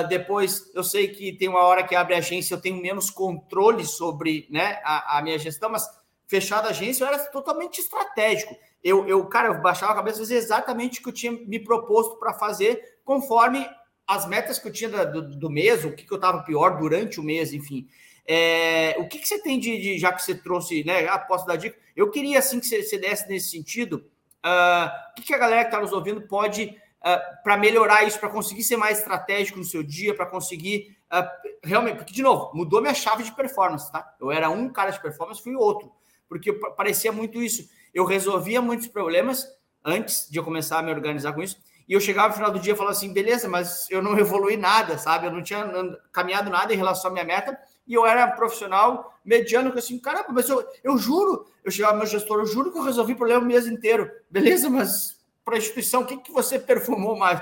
[0.09, 4.47] Depois eu sei que tem uma hora que abre agência, eu tenho menos controle sobre
[4.49, 5.87] né, a, a minha gestão, mas
[6.25, 8.55] fechada a agência eu era totalmente estratégico.
[8.83, 12.17] Eu, eu, cara, eu baixava a cabeça fazer exatamente o que eu tinha me proposto
[12.17, 13.69] para fazer, conforme
[14.07, 17.19] as metas que eu tinha do, do mês, o que, que eu estava pior durante
[17.19, 17.87] o mês, enfim.
[18.27, 21.07] É, o que, que você tem de, de, já que você trouxe, né?
[21.07, 21.77] Ah, posso dar dica?
[21.95, 24.05] Eu queria assim que você, você desse nesse sentido
[24.45, 24.87] Uh,
[25.17, 28.29] o que, a galera que está nos ouvindo pode, uh, ah, para melhorar isso, para
[28.29, 31.27] conseguir ser mais estratégico no seu dia, para conseguir uh,
[31.63, 34.15] realmente, porque, de novo, mudou minha chave de performance, tá?
[34.21, 35.91] Eu era um cara de performance, fui outro,
[36.29, 37.67] porque parecia muito isso.
[37.91, 39.47] Eu resolvia muitos problemas
[39.83, 41.57] antes de eu começar a me organizar com isso,
[41.87, 44.57] e eu chegava no final do dia e falava assim, beleza, mas eu não evolui
[44.57, 45.27] nada, sabe?
[45.27, 45.65] Eu não tinha
[46.11, 50.29] caminhado nada em relação à minha meta, e eu era profissional mediano, que assim, caramba,
[50.29, 53.17] mas eu, eu juro, eu chegava ao meu gestor, eu juro que eu resolvi o
[53.17, 54.09] problema o mês inteiro.
[54.29, 57.39] Beleza, mas para a instituição, o que, que você performou mais?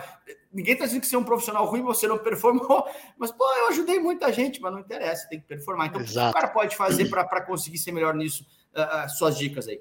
[0.51, 2.85] Ninguém está dizendo que você é um profissional ruim, você não performou,
[3.17, 5.87] mas, pô, eu ajudei muita gente, mas não interessa, tem que performar.
[5.87, 6.29] Então, Exato.
[6.29, 8.45] o que o cara pode fazer para conseguir ser melhor nisso?
[8.75, 9.79] Uh, uh, suas dicas aí.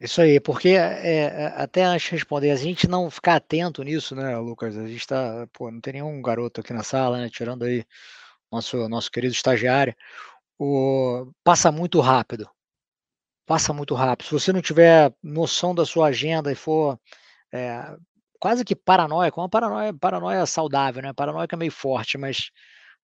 [0.00, 4.14] Isso aí, porque é, é, até antes de responder, a gente não ficar atento nisso,
[4.14, 4.76] né, Lucas?
[4.76, 7.84] A gente está, pô, não tem nenhum garoto aqui na sala, né, tirando aí
[8.50, 9.94] nosso, nosso querido estagiário,
[10.58, 12.48] o, passa muito rápido.
[13.46, 14.26] Passa muito rápido.
[14.28, 16.98] Se você não tiver noção da sua agenda e for
[17.52, 17.96] é,
[18.40, 21.12] quase que paranoico, uma paranoia, paranoia saudável, né?
[21.12, 22.50] Paranoia é meio forte, mas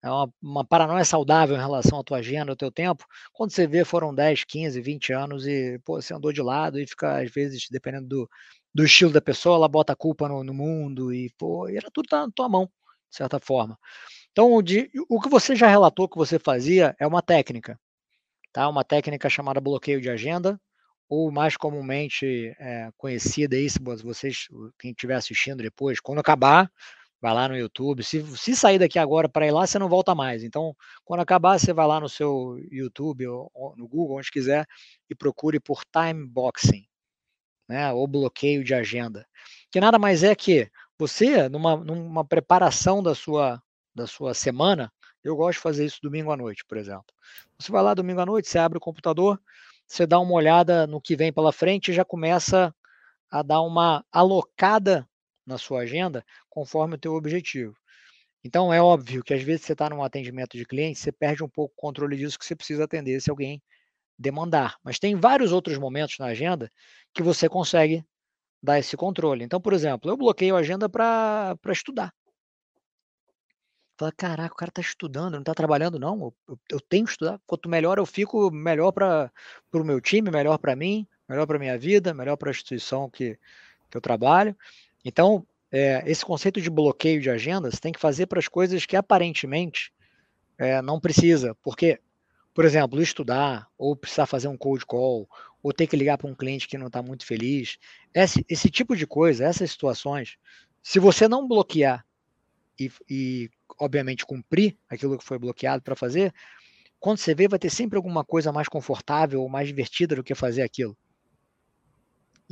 [0.03, 3.05] é uma, uma, paranoia saudável em relação à tua agenda, ao teu tempo.
[3.31, 6.85] Quando você vê, foram 10, 15, 20 anos e pô, você andou de lado e
[6.85, 8.29] fica, às vezes, dependendo do,
[8.75, 11.89] do estilo da pessoa, ela bota a culpa no, no mundo e, pô, e era
[11.89, 12.65] tudo na tua mão,
[13.09, 13.79] de certa forma.
[14.31, 17.79] Então, de, o que você já relatou que você fazia é uma técnica,
[18.51, 18.67] tá?
[18.67, 20.59] Uma técnica chamada bloqueio de agenda,
[21.07, 24.47] ou mais comumente é, conhecida aí, se vocês,
[24.79, 26.69] quem estiver assistindo depois, quando acabar,
[27.23, 28.03] vai lá no YouTube.
[28.03, 30.43] Se, se sair daqui agora para ir lá, você não volta mais.
[30.43, 34.67] Então, quando acabar, você vai lá no seu YouTube ou, no Google, onde quiser,
[35.09, 36.85] e procure por time boxing,
[37.65, 37.93] né?
[37.93, 39.25] Ou bloqueio de agenda.
[39.71, 43.63] Que nada mais é que você, numa, numa preparação da sua
[43.95, 44.91] da sua semana,
[45.23, 47.05] eu gosto de fazer isso domingo à noite, por exemplo.
[47.59, 49.39] Você vai lá domingo à noite, você abre o computador,
[49.87, 52.73] você dá uma olhada no que vem pela frente e já começa
[53.29, 55.07] a dar uma alocada
[55.45, 57.75] na sua agenda conforme o teu objetivo.
[58.43, 61.49] Então é óbvio que às vezes você está num atendimento de cliente, você perde um
[61.49, 63.61] pouco o controle disso que você precisa atender se alguém
[64.19, 64.77] demandar.
[64.83, 66.69] Mas tem vários outros momentos na agenda
[67.13, 68.05] que você consegue
[68.61, 69.43] dar esse controle.
[69.43, 72.13] Então, por exemplo, eu bloqueio a agenda para estudar.
[73.97, 76.33] Fala, caraca, o cara tá estudando, não tá trabalhando, não.
[76.47, 77.39] Eu, eu tenho que estudar.
[77.45, 79.31] Quanto melhor eu fico, melhor para
[79.73, 83.37] o meu time, melhor para mim, melhor para minha vida, melhor para a instituição que,
[83.89, 84.57] que eu trabalho.
[85.03, 88.85] Então, é, esse conceito de bloqueio de agenda você tem que fazer para as coisas
[88.85, 89.91] que aparentemente
[90.57, 91.55] é, não precisa.
[91.61, 91.99] Porque,
[92.53, 95.27] por exemplo, estudar, ou precisar fazer um cold call,
[95.61, 97.77] ou ter que ligar para um cliente que não está muito feliz.
[98.13, 100.37] Esse, esse tipo de coisa, essas situações,
[100.81, 102.05] se você não bloquear
[102.79, 106.33] e, e obviamente, cumprir aquilo que foi bloqueado para fazer,
[106.99, 110.35] quando você vê, vai ter sempre alguma coisa mais confortável ou mais divertida do que
[110.35, 110.97] fazer aquilo.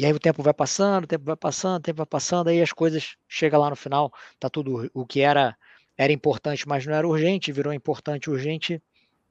[0.02, 2.60] E aí o tempo vai passando, o tempo vai passando, o tempo vai passando, aí
[2.60, 5.56] as coisas chega lá no final, tá tudo o que era
[5.96, 8.82] era importante, mas não era urgente, virou importante urgente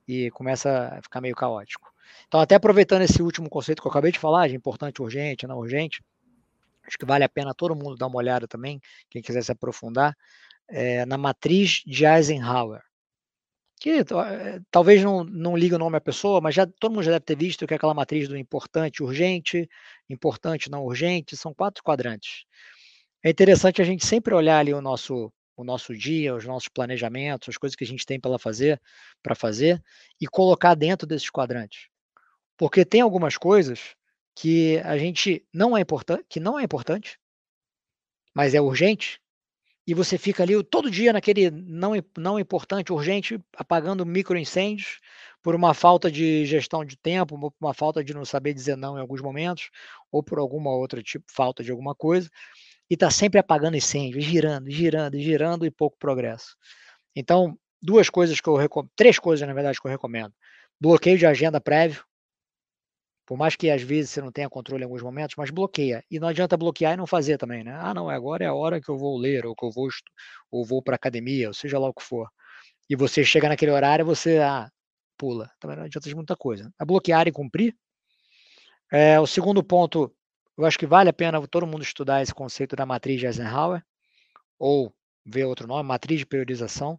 [0.06, 1.92] e começa a ficar meio caótico.
[2.28, 5.58] Então, até aproveitando esse último conceito que eu acabei de falar, de importante, urgente, não
[5.58, 6.04] urgente,
[6.86, 10.16] acho que vale a pena todo mundo dar uma olhada também, quem quiser se aprofundar,
[10.68, 12.80] é, na matriz de Eisenhower
[13.80, 17.12] que é, talvez não, não ligue o nome à pessoa, mas já todo mundo já
[17.12, 19.66] deve ter visto que é aquela matriz do importante, urgente,
[20.08, 22.44] importante, não urgente, são quatro quadrantes.
[23.24, 27.50] É interessante a gente sempre olhar ali o nosso o nosso dia, os nossos planejamentos,
[27.50, 28.80] as coisas que a gente tem para fazer,
[29.22, 29.82] para fazer
[30.18, 31.88] e colocar dentro desses quadrantes.
[32.56, 33.94] Porque tem algumas coisas
[34.34, 37.18] que a gente não é importante, que não é importante,
[38.34, 39.20] mas é urgente,
[39.86, 45.00] e você fica ali todo dia naquele não, não importante, urgente, apagando micro incêndios
[45.42, 48.96] por uma falta de gestão de tempo, por uma falta de não saber dizer não
[48.96, 49.70] em alguns momentos,
[50.12, 52.30] ou por alguma outra tipo, falta de alguma coisa,
[52.90, 56.56] e está sempre apagando incêndios, girando, girando, girando e pouco progresso.
[57.16, 60.34] Então, duas coisas que eu recomendo, três coisas na verdade que eu recomendo.
[60.78, 62.04] Bloqueio de agenda prévio,
[63.30, 66.04] por mais que às vezes você não tenha controle em alguns momentos, mas bloqueia.
[66.10, 67.78] E não adianta bloquear e não fazer também, né?
[67.80, 69.88] Ah, não, agora é a hora que eu vou ler, ou que eu vou,
[70.50, 72.28] ou vou para academia, ou seja lá o que for.
[72.88, 74.68] E você chega naquele horário, você ah,
[75.16, 75.48] pula.
[75.60, 76.74] Também não adianta de muita coisa.
[76.76, 77.76] É bloquear e cumprir.
[78.90, 80.12] É, o segundo ponto,
[80.58, 83.80] eu acho que vale a pena todo mundo estudar esse conceito da matriz de Eisenhower,
[84.58, 84.92] ou
[85.24, 86.98] ver outro nome, matriz de priorização,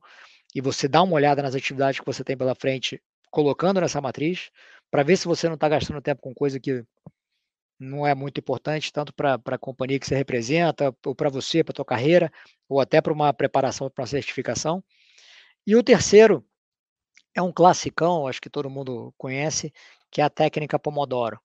[0.55, 4.49] e você dá uma olhada nas atividades que você tem pela frente, colocando nessa matriz,
[4.91, 6.85] para ver se você não está gastando tempo com coisa que
[7.79, 11.71] não é muito importante, tanto para a companhia que você representa, ou para você, para
[11.71, 12.31] a tua carreira,
[12.69, 14.83] ou até para uma preparação para uma certificação.
[15.65, 16.45] E o terceiro
[17.33, 19.73] é um classicão, acho que todo mundo conhece,
[20.11, 21.39] que é a técnica Pomodoro,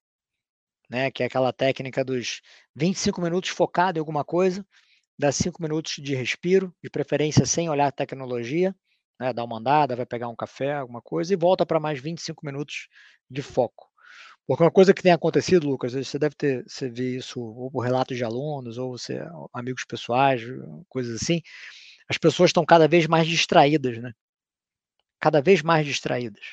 [0.89, 1.09] né?
[1.09, 2.41] que é aquela técnica dos
[2.75, 4.65] 25 minutos focado em alguma coisa,
[5.17, 8.75] dá 5 minutos de respiro, de preferência sem olhar tecnologia,
[9.19, 12.45] né, dá uma andada, vai pegar um café, alguma coisa, e volta para mais 25
[12.45, 12.87] minutos
[13.29, 13.87] de foco.
[14.47, 17.81] Porque uma coisa que tem acontecido, Lucas, você deve ter, você vê isso ou por
[17.81, 19.19] relatos de alunos, ou você,
[19.53, 20.41] amigos pessoais,
[20.87, 21.41] coisas assim,
[22.09, 24.13] as pessoas estão cada vez mais distraídas, né?
[25.19, 26.43] Cada vez mais distraídas.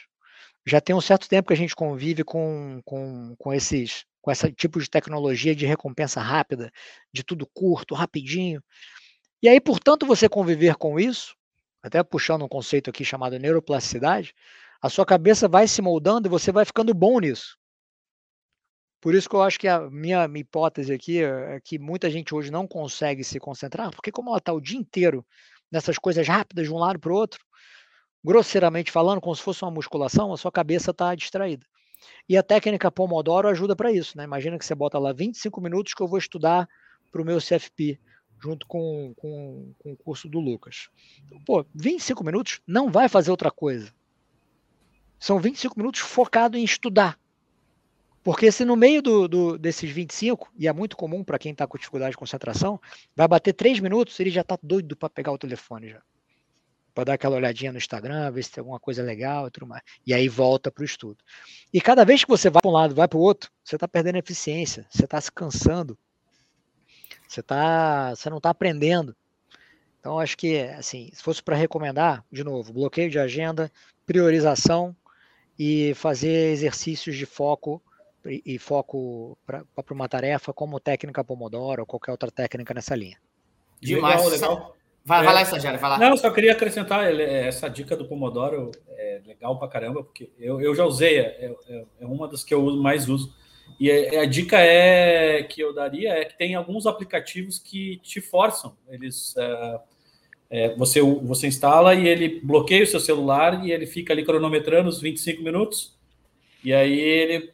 [0.67, 4.51] Já tem um certo tempo que a gente convive com, com, com esses com esse
[4.53, 6.73] tipo de tecnologia de recompensa rápida,
[7.13, 8.65] de tudo curto, rapidinho.
[9.43, 11.37] E aí, portanto, você conviver com isso,
[11.85, 14.35] até puxando um conceito aqui chamado neuroplasticidade,
[14.81, 17.59] a sua cabeça vai se moldando e você vai ficando bom nisso.
[19.03, 22.51] Por isso que eu acho que a minha, hipótese aqui é que muita gente hoje
[22.51, 25.27] não consegue se concentrar, porque como ela está o dia inteiro
[25.71, 27.45] nessas coisas rápidas de um lado para o outro,
[28.25, 31.67] grosseiramente falando, como se fosse uma musculação, a sua cabeça está distraída.
[32.27, 34.25] E a técnica Pomodoro ajuda para isso, né?
[34.25, 36.67] Imagina que você bota lá 25 minutos que eu vou estudar
[37.13, 38.01] para o meu CFP
[38.41, 40.89] junto com, com, com o curso do Lucas.
[41.47, 43.93] Pô, 25 minutos não vai fazer outra coisa.
[45.19, 47.19] São 25 minutos focado em estudar.
[48.23, 51.67] Porque se no meio do, do desses 25, e é muito comum para quem está
[51.67, 52.81] com dificuldade de concentração,
[53.15, 56.03] vai bater 3 minutos, ele já está doido para pegar o telefone já.
[56.95, 59.83] Para dar aquela olhadinha no Instagram, ver se tem alguma coisa legal e tudo mais.
[60.07, 61.19] E aí volta para o estudo.
[61.73, 63.87] E cada vez que você vai para um lado vai para o outro, você está
[63.87, 65.99] perdendo eficiência, você está se cansando,
[67.27, 69.15] você, tá, você não está aprendendo.
[70.01, 73.73] Então, acho que, assim, se fosse para recomendar, de novo, bloqueio de agenda,
[74.05, 74.95] priorização
[75.59, 77.83] e fazer exercícios de foco
[78.25, 83.19] e, foco para uma tarefa como técnica Pomodoro ou qualquer outra técnica nessa linha.
[83.81, 84.55] Demais, legal.
[84.55, 84.77] legal.
[85.05, 85.99] Vai, é, vai lá, estagiário, vai lá.
[85.99, 90.75] Não, só queria acrescentar essa dica do Pomodoro, é legal pra caramba, porque eu, eu
[90.75, 93.35] já usei, é, é, é uma das que eu mais uso.
[93.79, 98.77] E a, dica é que eu daria é que tem alguns aplicativos que te forçam.
[98.89, 99.81] Eles é,
[100.51, 104.89] é, você, você instala e ele bloqueia o seu celular e ele fica ali cronometrando
[104.89, 105.99] os 25 minutos.
[106.65, 107.53] E aí ele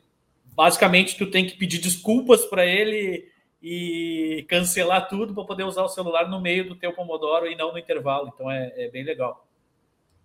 [0.54, 3.26] basicamente tu tem que pedir desculpas para ele
[3.62, 7.72] e cancelar tudo para poder usar o celular no meio do teu Pomodoro e não
[7.72, 8.30] no intervalo.
[8.34, 9.46] Então é, é bem legal.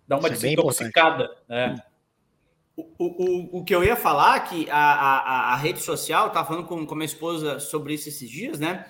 [0.06, 1.34] Dá uma Isso é desintoxicada.
[1.48, 1.74] Né?
[2.76, 6.66] O, o, o que eu ia falar, que a, a, a rede social, estava falando
[6.66, 8.86] com, com minha esposa sobre isso esses dias, né?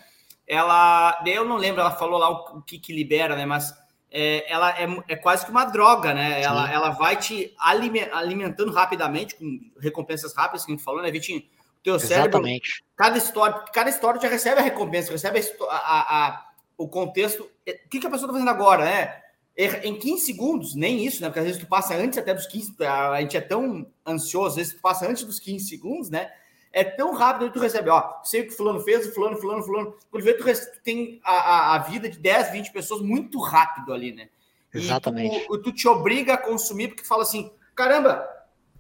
[0.47, 3.47] Ela, eu não lembro, ela falou lá o, o que, que libera, né?
[3.47, 3.73] Mas
[4.11, 6.43] é, ela é, é quase que uma droga, né?
[6.43, 11.41] Ela, ela vai te alimentando rapidamente, com recompensas rápidas, que a gente falou, né, Vitinho?
[11.41, 12.85] O teu cérebro, Exatamente.
[12.97, 17.43] cada história, cada história já recebe a recompensa, recebe a, a, a o contexto.
[17.43, 19.23] O que, que a pessoa está fazendo agora, né?
[19.57, 21.29] Em 15 segundos, nem isso, né?
[21.29, 24.57] Porque às vezes tu passa antes até dos 15, a gente é tão ansioso, às
[24.57, 26.31] vezes tu passa antes dos 15 segundos, né?
[26.71, 29.95] É tão rápido que tu recebe, ó, sei o que fulano fez, fulano, fulano, fulano.
[30.11, 30.45] Quando vê, tu
[30.85, 34.29] tem a, a, vida de 10, 20 pessoas muito rápido ali, né?
[34.75, 35.47] Exatamente.
[35.47, 38.29] Tu, tu te obriga a consumir, porque tu fala assim, caramba,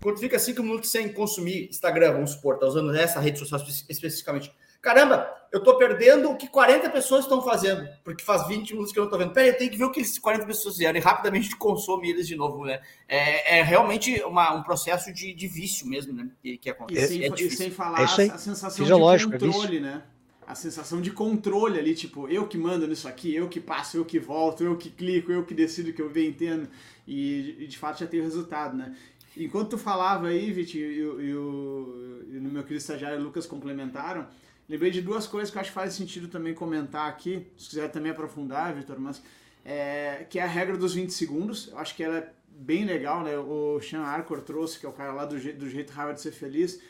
[0.02, 4.52] quando fica 5 minutos sem consumir Instagram, vamos supor, tá usando essa rede social especificamente,
[4.86, 8.98] Caramba, eu tô perdendo o que 40 pessoas estão fazendo, porque faz 20 minutos que
[9.00, 9.32] eu não tô vendo.
[9.32, 12.28] Peraí, eu tenho que ver o que esses 40 pessoas fizeram e rapidamente consome eles
[12.28, 12.80] de novo, né?
[13.08, 16.30] É, é realmente uma, um processo de, de vício mesmo, né?
[16.40, 17.18] Que, que acontece.
[17.18, 20.04] E sem, é e sem falar é a sensação de é controle, né?
[20.46, 24.04] A sensação de controle ali, tipo, eu que mando nisso aqui, eu que passo, eu
[24.04, 26.68] que volto, eu que clico, eu que decido que eu bem entendo.
[27.08, 28.94] E, e de fato já tem o resultado, né?
[29.36, 34.26] Enquanto tu falava aí, Vitinho, e, no meu querido estagiário Lucas complementaram,
[34.68, 37.88] Lembrei de duas coisas que eu acho que faz sentido também comentar aqui, se quiser
[37.90, 39.22] também aprofundar, Vitor, mas
[39.64, 41.68] é, que é a regra dos 20 segundos.
[41.68, 43.36] Eu acho que ela é bem legal, né?
[43.36, 46.22] O Sean Arcor trouxe, que é o cara lá do, je do jeito Harvard de
[46.22, 46.80] ser feliz,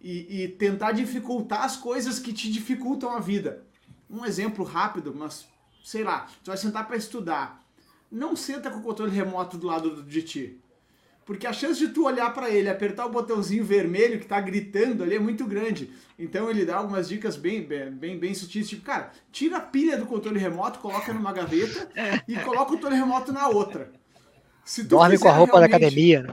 [0.00, 3.66] e, e, tentar dificultar as coisas que te dificultam a vida.
[4.08, 5.46] Um exemplo rápido, mas
[5.84, 7.62] sei lá, tu vai sentar para estudar.
[8.10, 10.60] Não senta com o controle remoto do lado de ti.
[11.24, 15.04] Porque a chance de tu olhar para ele, apertar o botãozinho vermelho que tá gritando
[15.04, 15.90] ali é muito grande.
[16.18, 20.06] Então ele dá algumas dicas bem, bem, bem sutis, tipo, cara, tira a pilha do
[20.06, 21.88] controle remoto, coloca numa gaveta
[22.26, 23.90] e coloca o controle remoto na outra.
[24.84, 26.22] Dorme com a roupa da academia.
[26.22, 26.32] Né?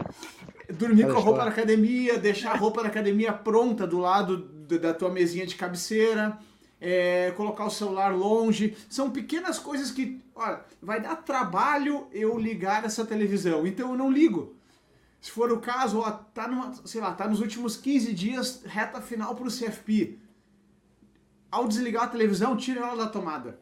[0.70, 4.94] Dormir com a roupa da academia, deixar a roupa da academia pronta do lado da
[4.94, 6.38] tua mesinha de cabeceira.
[6.80, 8.76] É, colocar o celular longe.
[8.90, 13.66] São pequenas coisas que, olha, vai dar trabalho eu ligar essa televisão.
[13.66, 14.57] Então eu não ligo.
[15.20, 19.02] Se for o caso, ó, tá, numa, sei lá, tá nos últimos 15 dias, reta
[19.02, 20.20] final para o CFP.
[21.52, 23.60] Ao desligar a televisão, tira ela da tomada.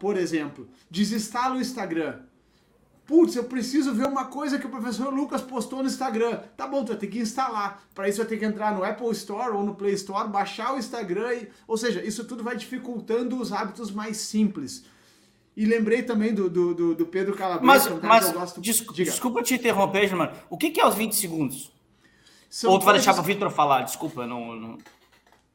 [0.00, 2.22] Por exemplo, desinstala o Instagram.
[3.06, 6.40] Putz, eu preciso ver uma coisa que o professor Lucas postou no Instagram.
[6.56, 7.82] Tá bom, tu vai ter que instalar.
[7.94, 10.78] Para isso vai ter que entrar no Apple Store ou no Play Store, baixar o
[10.78, 11.34] Instagram.
[11.34, 11.48] E...
[11.66, 14.86] Ou seja, isso tudo vai dificultando os hábitos mais simples.
[15.56, 18.60] E lembrei também do, do, do, do Pedro Calabresa, mas, um mas gosto...
[18.60, 20.32] desculpa te interromper, mano.
[20.50, 21.72] O que, que é os 20 segundos?
[22.50, 23.82] São Ou tu vai deixar para o Vitor falar?
[23.82, 24.56] Desculpa, não...
[24.56, 24.78] não...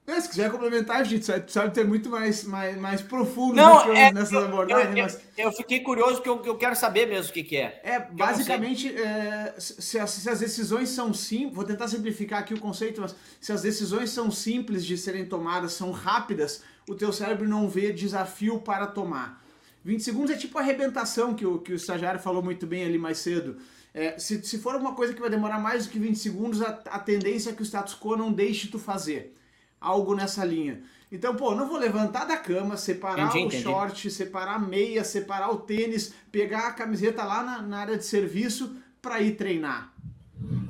[0.08, 4.44] É, se quiser complementar, gente, sabe ter muito mais, mais, mais profundo não, é, nessas
[4.44, 4.98] abordagens.
[4.98, 5.22] Eu, mas...
[5.38, 7.80] eu, fiquei curioso porque eu, eu quero saber mesmo o que, que é.
[7.84, 12.60] É, basicamente, é, se, as, se, as, decisões são simples, vou tentar simplificar aqui o
[12.60, 17.48] conceito, mas se as decisões são simples de serem tomadas, são rápidas, o teu cérebro
[17.48, 19.40] não vê desafio para tomar.
[19.84, 22.98] 20 segundos é tipo a arrebentação que o, que o estagiário falou muito bem ali
[22.98, 23.58] mais cedo.
[23.94, 26.70] É, se, se for uma coisa que vai demorar mais do que 20 segundos, a,
[26.90, 29.36] a tendência é que o status quo não deixe tu fazer.
[29.80, 30.82] Algo nessa linha.
[31.12, 33.64] Então, pô, não vou levantar da cama, separar entendi, o entendi.
[33.64, 38.06] short, separar a meia, separar o tênis, pegar a camiseta lá na, na área de
[38.06, 39.92] serviço para ir treinar.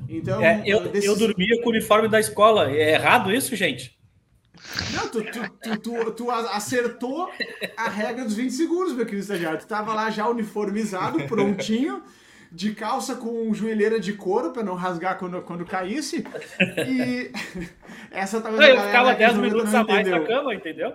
[0.07, 1.09] Então, é, eu, desses...
[1.09, 2.71] eu dormia com o uniforme da escola.
[2.71, 3.98] É errado isso, gente?
[4.93, 7.31] Não, tu, tu, tu, tu, acertou
[7.77, 9.59] a regra dos 20 segundos, meu querido estagiário.
[9.59, 12.03] Tu tava lá já uniformizado, prontinho,
[12.51, 16.25] de calça com joelheira de couro para não rasgar quando, quando caísse.
[16.87, 17.31] E
[18.11, 20.93] essa talvez Eu ficava 10 minutos a mais na cama, entendeu?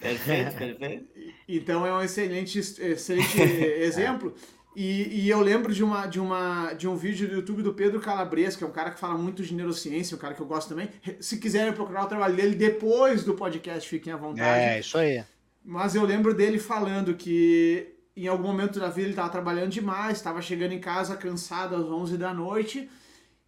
[0.00, 1.06] Perfeito, perfeito.
[1.48, 3.40] Então é um excelente, excelente
[3.80, 4.34] exemplo.
[4.80, 8.00] E, e, eu lembro de, uma, de, uma, de um vídeo do YouTube do Pedro
[8.00, 10.68] Calabres, que é um cara que fala muito de neurociência, um cara que eu gosto
[10.68, 10.88] também.
[11.18, 14.60] Se quiserem procurar o trabalho dele depois do podcast, fiquem à vontade.
[14.60, 15.24] É, isso aí.
[15.64, 20.18] Mas eu lembro dele falando que em algum momento da vida ele estava trabalhando demais,
[20.18, 22.88] estava chegando em casa cansado às 11 da noite,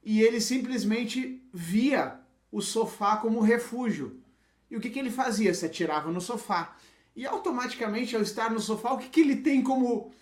[0.02, 2.18] e ele simplesmente via
[2.50, 4.20] o sofá como refúgio.
[4.68, 5.54] E o que, que ele fazia?
[5.54, 6.74] Se atirava no sofá.
[7.14, 10.12] E automaticamente, ao estar no sofá, o que, que ele tem como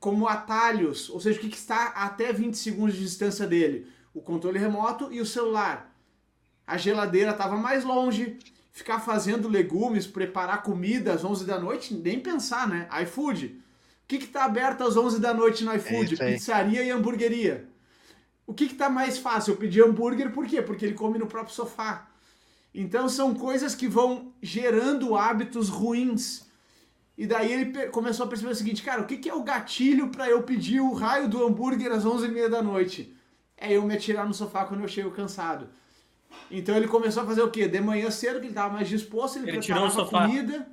[0.00, 3.86] como atalhos, ou seja, o que, que está até 20 segundos de distância dele?
[4.14, 5.94] O controle remoto e o celular.
[6.66, 8.38] A geladeira estava mais longe,
[8.72, 12.88] ficar fazendo legumes, preparar comida às 11 da noite, nem pensar, né?
[13.02, 13.60] iFood.
[14.04, 16.22] O que está aberto às 11 da noite no iFood?
[16.22, 17.68] É Pizzaria e hamburgueria.
[18.46, 19.52] O que está mais fácil?
[19.52, 20.62] Eu pedir hambúrguer, por quê?
[20.62, 22.08] Porque ele come no próprio sofá.
[22.74, 26.47] Então são coisas que vão gerando hábitos ruins
[27.18, 30.08] e daí ele começou a perceber o seguinte, cara, o que, que é o gatilho
[30.08, 33.12] para eu pedir o raio do hambúrguer às 11h30 da noite?
[33.56, 35.66] É eu me atirar no sofá quando eu chego cansado.
[36.48, 37.66] Então ele começou a fazer o quê?
[37.66, 40.68] De manhã cedo, que ele estava mais disposto, ele, ele preparava comida.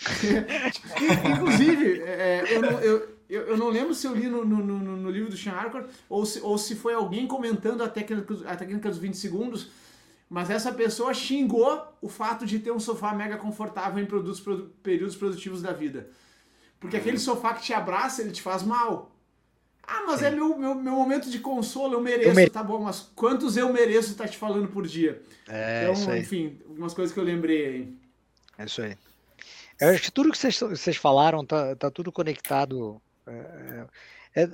[1.36, 5.10] Inclusive, é, eu, não, eu, eu, não lembro se eu li no, no, no, no
[5.10, 8.88] livro do Sean Arcor ou se, ou se foi alguém comentando a técnica, a técnica
[8.88, 9.68] dos 20 segundos,
[10.30, 14.40] mas essa pessoa xingou o fato de ter um sofá mega confortável em produtos,
[14.80, 16.08] períodos produtivos da vida.
[16.78, 19.10] Porque aquele sofá que te abraça, ele te faz mal.
[19.82, 20.26] Ah, mas Sim.
[20.26, 22.48] é meu, meu, meu momento de consolo, eu mereço, eu mere...
[22.48, 25.20] tá bom, mas quantos eu mereço tá te falando por dia?
[25.48, 27.98] É, então, enfim, algumas coisas que eu lembrei aí.
[28.56, 28.96] É isso aí.
[29.80, 33.02] Eu acho que tudo que vocês, vocês falaram tá, tá tudo conectado.
[33.26, 33.86] É,
[34.36, 34.50] é,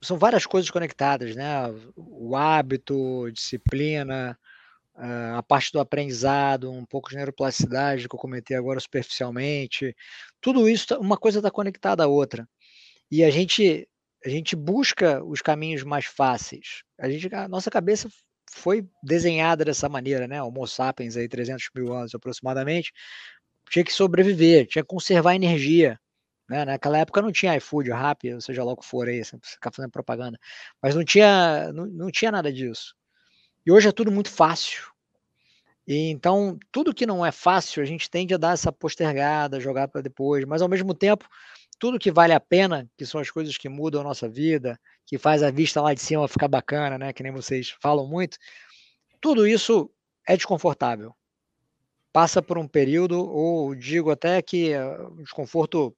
[0.00, 1.46] são várias coisas conectadas, né?
[1.94, 4.38] O hábito, disciplina,
[4.96, 9.94] a parte do aprendizado, um pouco de neuroplasticidade que eu comentei agora superficialmente.
[10.40, 12.48] Tudo isso, tá, uma coisa está conectada à outra.
[13.10, 13.88] E a gente
[14.24, 16.82] a gente busca os caminhos mais fáceis.
[16.98, 18.08] A, gente, a nossa cabeça
[18.50, 20.42] foi desenhada dessa maneira, né?
[20.42, 22.92] Homo sapiens, aí, 300 mil anos aproximadamente,
[23.70, 26.00] tinha que sobreviver, tinha que conservar energia.
[26.48, 26.64] Né?
[26.64, 29.90] Naquela época não tinha iFood, Rappi, seja lá o que for aí, você ficar fazendo
[29.90, 30.38] propaganda.
[30.82, 32.94] Mas não tinha, não, não tinha nada disso.
[33.66, 34.82] E hoje é tudo muito fácil.
[35.86, 39.88] E então, tudo que não é fácil, a gente tende a dar essa postergada, jogar
[39.88, 41.28] para depois, mas ao mesmo tempo,
[41.78, 45.18] tudo que vale a pena, que são as coisas que mudam a nossa vida, que
[45.18, 48.38] faz a vista lá de cima ficar bacana, né, que nem vocês falam muito,
[49.20, 49.90] tudo isso
[50.26, 51.14] é desconfortável.
[52.12, 55.94] Passa por um período, ou digo até que é um desconforto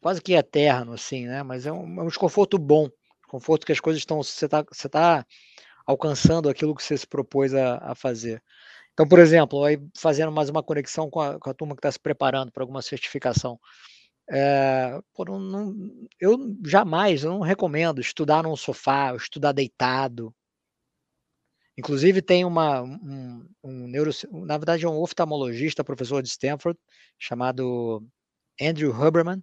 [0.00, 1.42] quase que eterno, assim, né?
[1.42, 2.88] Mas é um, é um desconforto bom,
[3.20, 5.26] desconforto que as coisas estão, você está você tá
[5.86, 8.42] alcançando aquilo que você se propôs a, a fazer.
[8.92, 11.92] Então, por exemplo, aí fazendo mais uma conexão com a, com a turma que está
[11.92, 13.60] se preparando para alguma certificação.
[14.28, 15.74] É, não,
[16.18, 20.34] eu jamais, eu não recomendo estudar num sofá, estudar deitado.
[21.78, 26.78] Inclusive tem uma, um, um neuro, na verdade é um oftalmologista, professor de Stanford,
[27.18, 28.02] chamado
[28.60, 29.42] Andrew Huberman,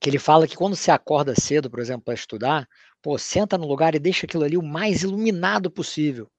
[0.00, 2.68] que ele fala que quando você acorda cedo, por exemplo, para estudar,
[3.00, 6.30] pô, senta no lugar e deixa aquilo ali o mais iluminado possível.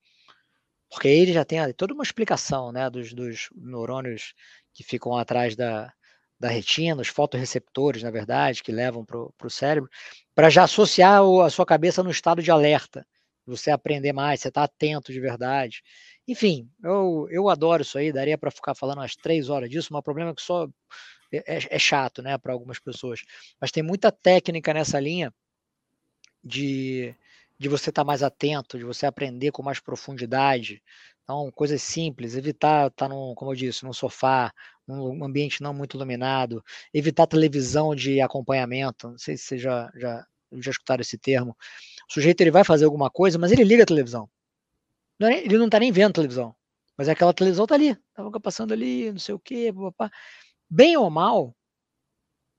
[0.89, 4.33] Porque aí ele já tem toda uma explicação né, dos, dos neurônios
[4.73, 5.91] que ficam atrás da,
[6.39, 9.89] da retina, os fotoreceptores, na verdade, que levam para o cérebro,
[10.35, 13.05] para já associar a sua cabeça no estado de alerta,
[13.45, 15.81] você aprender mais, você está atento de verdade.
[16.27, 19.99] Enfim, eu, eu adoro isso aí, daria para ficar falando umas três horas disso, mas
[19.99, 20.67] o problema é que só
[21.33, 23.21] é, é, é chato, né, para algumas pessoas.
[23.59, 25.33] Mas tem muita técnica nessa linha
[26.43, 27.15] de,
[27.57, 30.83] de você estar tá mais atento, de você aprender com mais profundidade.
[31.23, 34.53] Então, coisas simples, evitar estar, tá como eu disse, num sofá,
[34.87, 36.63] num ambiente não muito iluminado,
[36.93, 39.09] evitar televisão de acompanhamento.
[39.09, 41.55] Não sei se vocês já, já, já escutaram esse termo.
[42.09, 44.29] O sujeito ele vai fazer alguma coisa, mas ele liga a televisão.
[45.21, 46.53] É, ele não está nem vendo televisão.
[46.97, 50.11] Mas aquela televisão está ali, estava passando ali, não sei o quê, papá
[50.73, 51.55] bem ou mal,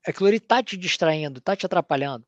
[0.07, 2.25] aquilo ali está te distraindo, está te atrapalhando.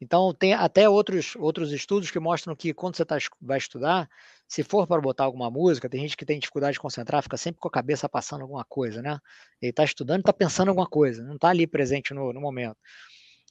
[0.00, 4.08] Então, tem até outros, outros estudos que mostram que quando você tá, vai estudar,
[4.48, 7.60] se for para botar alguma música, tem gente que tem dificuldade de concentrar, fica sempre
[7.60, 9.18] com a cabeça passando alguma coisa, né?
[9.60, 12.76] Ele está estudando está pensando alguma coisa, não está ali presente no, no momento.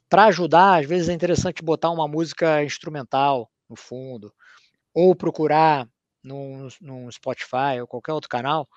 [0.10, 4.34] Para ajudar, às vezes é interessante botar uma música instrumental no fundo,
[4.93, 5.88] ou procurar
[6.24, 8.68] no, no Spotify ou qualquer outro canal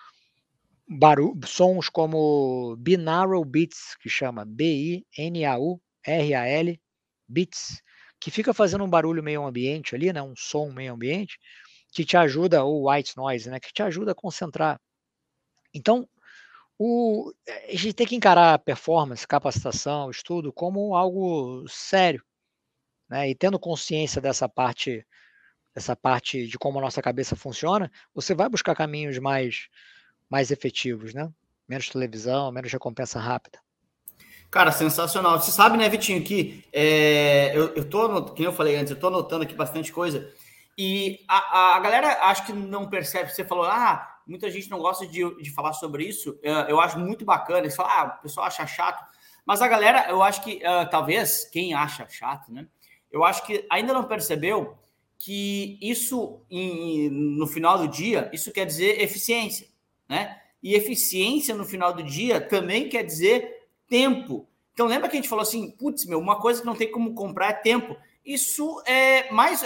[1.47, 5.11] sons como binaural beats, que chama B-I-N-A-U-R-A-L,
[7.29, 7.83] beats,
[8.21, 11.39] que fica fazendo um barulho meio ambiente ali, né, um som meio ambiente,
[11.93, 14.81] que te ajuda, ou white noise, né, que te ajuda a concentrar.
[15.75, 16.09] Então,
[16.79, 17.33] o,
[17.69, 22.23] a gente tem que encarar performance, capacitação, estudo como algo sério,
[23.09, 25.07] né, e tendo consciência dessa parte,
[25.75, 29.69] dessa parte de como a nossa cabeça funciona, você vai buscar caminhos mais
[30.33, 31.31] mais efetivos, né?
[31.69, 33.59] Menos televisão, menos recompensa rápida.
[34.51, 35.39] Cara, sensacional.
[35.39, 39.09] Você sabe, né, Vitinho, que é, eu, eu tô, como eu falei antes, eu tô
[39.09, 40.33] anotando aqui bastante coisa.
[40.77, 43.31] E a, a galera acho que não percebe.
[43.31, 46.39] Você falou, ah, muita gente não gosta de, de falar sobre isso.
[46.43, 47.61] Eu acho muito bacana.
[47.61, 49.05] Eles falam, ah, o pessoal acha chato.
[49.45, 52.67] Mas a galera, eu acho que, uh, talvez, quem acha chato, né?
[53.11, 54.79] Eu acho que ainda não percebeu
[55.19, 59.72] que isso, em, no final do dia, isso quer dizer eficiência
[60.13, 60.39] né?
[60.63, 64.47] E eficiência no final do dia também quer dizer tempo.
[64.75, 67.15] Então lembra que a gente falou assim, putz, meu, uma coisa que não tem como
[67.15, 67.97] comprar é tempo.
[68.25, 69.65] Isso é mais,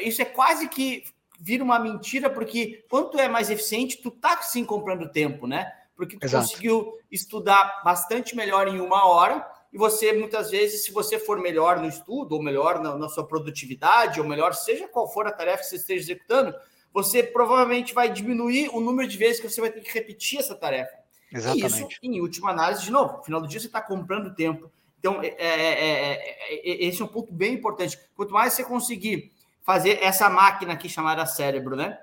[0.00, 1.02] isso é quase que
[1.40, 5.72] vira uma mentira, porque quanto é mais eficiente, tu tá sim comprando tempo, né?
[5.96, 6.46] Porque tu Exato.
[6.46, 11.80] conseguiu estudar bastante melhor em uma hora, e você, muitas vezes, se você for melhor
[11.80, 15.58] no estudo, ou melhor na, na sua produtividade, ou melhor, seja qual for a tarefa
[15.58, 16.54] que você esteja executando,
[16.92, 20.54] você provavelmente vai diminuir o número de vezes que você vai ter que repetir essa
[20.54, 20.96] tarefa.
[21.32, 21.64] Exatamente.
[21.64, 24.70] E isso, em última análise, de novo, no final do dia você está comprando tempo.
[24.98, 27.98] Então, é, é, é, esse é um ponto bem importante.
[28.16, 29.32] Quanto mais você conseguir
[29.62, 31.98] fazer essa máquina aqui chamada cérebro, né?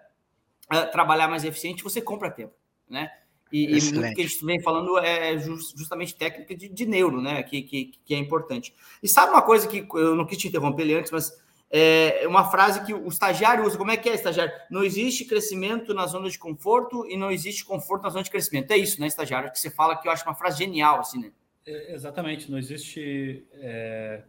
[0.91, 2.53] trabalhar mais eficiente, você compra tempo,
[2.89, 3.11] né?
[3.51, 7.43] E, e muito que a gente vem falando é justamente técnica de, de neuro, né?
[7.43, 8.73] Que, que, que, é importante.
[9.01, 11.31] E sabe uma coisa que eu não quis te interromper antes, mas
[11.71, 13.77] é uma frase que o estagiário usa.
[13.77, 14.53] Como é que é, estagiário?
[14.69, 18.71] Não existe crescimento na zona de conforto e não existe conforto na zona de crescimento.
[18.71, 19.51] É isso, né, estagiário?
[19.51, 21.31] Que você fala que eu acho uma frase genial, assim, né?
[21.65, 22.49] É, exatamente.
[22.49, 24.21] Não existe, é,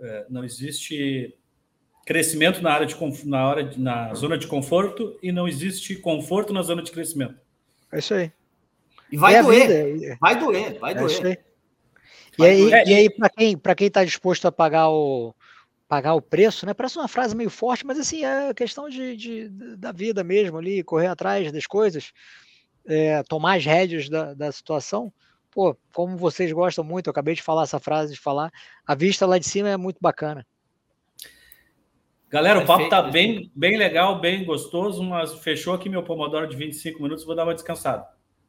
[0.00, 1.36] é, não existe
[2.04, 2.96] crescimento na área de
[3.26, 7.36] na, hora de, na zona de conforto e não existe conforto na zona de crescimento.
[7.90, 8.30] É isso aí.
[9.10, 10.18] E vai é doer.
[10.20, 11.44] Vai doer, vai é doer.
[12.36, 15.32] E aí, e aí para quem para quem está disposto a pagar o
[15.94, 16.74] pagar o preço, né?
[16.74, 20.82] Parece uma frase meio forte, mas assim é questão de, de da vida mesmo ali,
[20.82, 22.12] correr atrás das coisas,
[22.84, 25.12] é, tomar as rédeas da, da situação.
[25.52, 28.50] Pô, como vocês gostam muito, eu acabei de falar essa frase de falar,
[28.84, 30.44] a vista lá de cima é muito bacana.
[32.28, 36.56] Galera, o papo tá bem, bem legal, bem gostoso, mas fechou aqui meu pomodoro de
[36.56, 38.04] 25 minutos, vou dar uma descansada.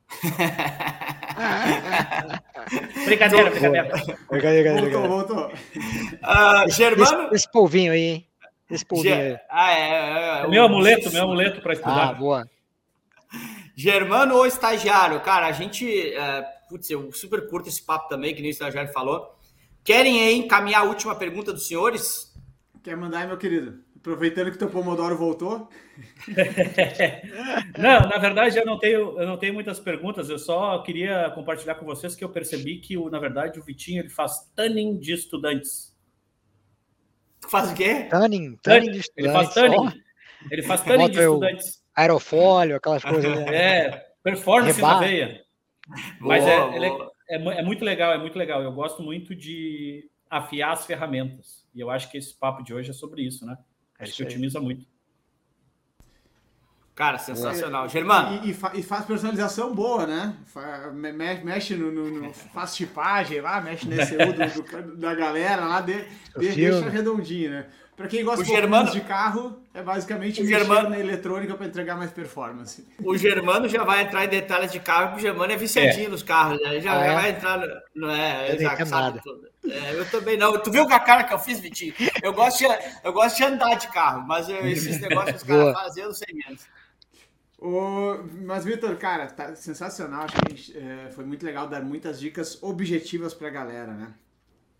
[3.05, 3.89] brincadeira, brincadeira.
[4.29, 5.47] Brincadeira, Voltou, voltou.
[5.47, 7.23] Uh, Germano.
[7.25, 8.27] Esse, esse, polvinho aí, hein?
[8.69, 9.37] Esse polvinho aí.
[9.49, 12.09] Ah, é, é, é, meu amuleto, meu amuleto para estudar.
[12.09, 12.47] Ah, boa.
[13.75, 15.19] Germano ou estagiário?
[15.21, 15.85] Cara, a gente.
[15.85, 19.35] Uh, putz, eu super curto esse papo também, que nem o estagiário falou.
[19.83, 22.33] Querem aí encaminhar a última pergunta dos senhores?
[22.81, 23.84] Quer mandar aí, meu querido?
[24.05, 25.67] Aproveitando que teu Pomodoro voltou.
[27.75, 30.29] não, na verdade eu não tenho, eu não tenho muitas perguntas.
[30.29, 34.09] Eu só queria compartilhar com vocês que eu percebi que, na verdade, o Vitinho ele
[34.09, 35.91] faz tanning de estudantes.
[37.49, 38.05] Faz o quê?
[38.07, 39.17] Tanning, tanning de estudantes.
[39.17, 39.87] Ele faz tanning.
[39.87, 40.53] Oh.
[40.53, 41.83] Ele faz tanning de estudantes.
[41.95, 43.39] Aerofólio, aquelas coisas.
[43.39, 43.55] Né?
[43.55, 44.93] É, performance Rebar.
[44.93, 45.41] na veia.
[46.19, 47.11] Mas boa, é, boa.
[47.27, 48.61] É, é, é muito legal, é muito legal.
[48.61, 51.65] Eu gosto muito de afiar as ferramentas.
[51.73, 53.57] E eu acho que esse papo de hoje é sobre isso, né?
[53.99, 54.85] Acho que otimiza muito.
[56.95, 57.89] Cara, sensacional.
[57.89, 58.45] Germano.
[58.45, 60.33] E, e, e, faz personalização boa, né?
[61.43, 66.05] Mexe no, no, no faz tipagem lá, mexe nesse do, do, da galera lá, de,
[66.37, 67.65] de, deixa redondinho, né?
[67.95, 68.91] Para quem gosta Germano...
[68.91, 70.89] de carro, é basicamente o Germano...
[70.89, 72.85] na eletrônica para entregar mais performance.
[73.01, 76.09] O Germano já vai entrar em detalhes de carro, porque o Germano é viciadinho é.
[76.09, 76.73] nos carros, né?
[76.73, 77.13] Ele já, ah, é?
[77.13, 77.67] vai entrar no.
[77.95, 79.47] Não é, eu exato, sabe tudo.
[79.63, 80.61] É, eu também não.
[80.61, 81.93] Tu viu com a cara que eu fiz, Vitinho?
[82.21, 82.65] Eu gosto de,
[83.01, 86.09] eu gosto de andar de carro, mas eu, esses negócios que os caras fazem, eu
[86.09, 86.61] não sei menos.
[87.57, 90.25] O, mas, Vitor, cara, tá sensacional.
[90.25, 94.13] Acho que gente, é, foi muito legal dar muitas dicas objetivas para a galera, né?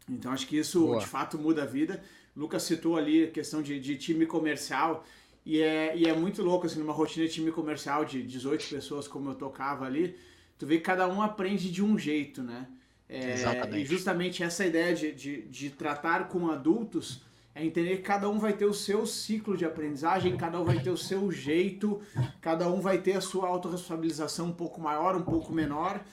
[0.10, 1.00] Então, acho que isso Boa.
[1.00, 2.04] de fato muda a vida.
[2.36, 5.06] Lucas citou ali a questão de, de time comercial,
[5.46, 9.08] e é, e é muito louco, assim, numa rotina de time comercial de 18 pessoas,
[9.08, 10.18] como eu tocava ali,
[10.58, 12.68] tu vê que cada um aprende de um jeito, né?
[13.08, 13.84] É, Exatamente.
[13.84, 17.22] E justamente essa ideia de, de, de tratar com adultos
[17.54, 20.80] é entender que cada um vai ter o seu ciclo de aprendizagem, cada um vai
[20.82, 22.02] ter o seu jeito,
[22.42, 26.04] cada um vai ter a sua autorresponsabilização um pouco maior, um pouco menor.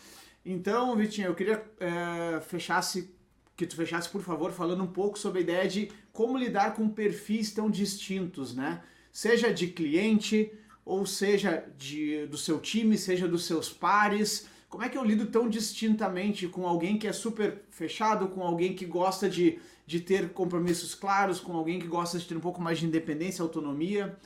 [0.45, 3.12] Então, Vitinho, eu queria é, fechasse
[3.57, 6.89] que tu fechasse, por favor, falando um pouco sobre a ideia de como lidar com
[6.89, 8.83] perfis tão distintos, né?
[9.11, 10.53] Seja de cliente,
[10.85, 14.49] ou seja de, do seu time, seja dos seus pares.
[14.69, 18.75] Como é que eu lido tão distintamente com alguém que é super fechado, com alguém
[18.75, 22.61] que gosta de, de ter compromissos claros, com alguém que gosta de ter um pouco
[22.61, 24.17] mais de independência, autonomia?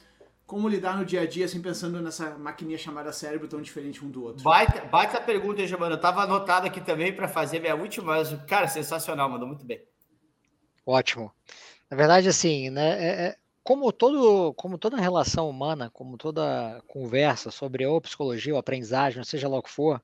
[0.46, 4.08] como lidar no dia a dia, assim, pensando nessa maquininha chamada cérebro tão diferente um
[4.08, 4.44] do outro?
[4.44, 5.92] Baita, baita pergunta, Giovanni.
[5.92, 9.82] Eu estava anotado aqui também para fazer minha última, mas, cara, sensacional, mandou muito bem.
[10.86, 11.32] Ótimo.
[11.90, 17.50] Na verdade, assim, né, é, é, como, todo, como toda relação humana, como toda conversa
[17.50, 20.02] sobre ou psicologia ou aprendizagem, seja lá o que for,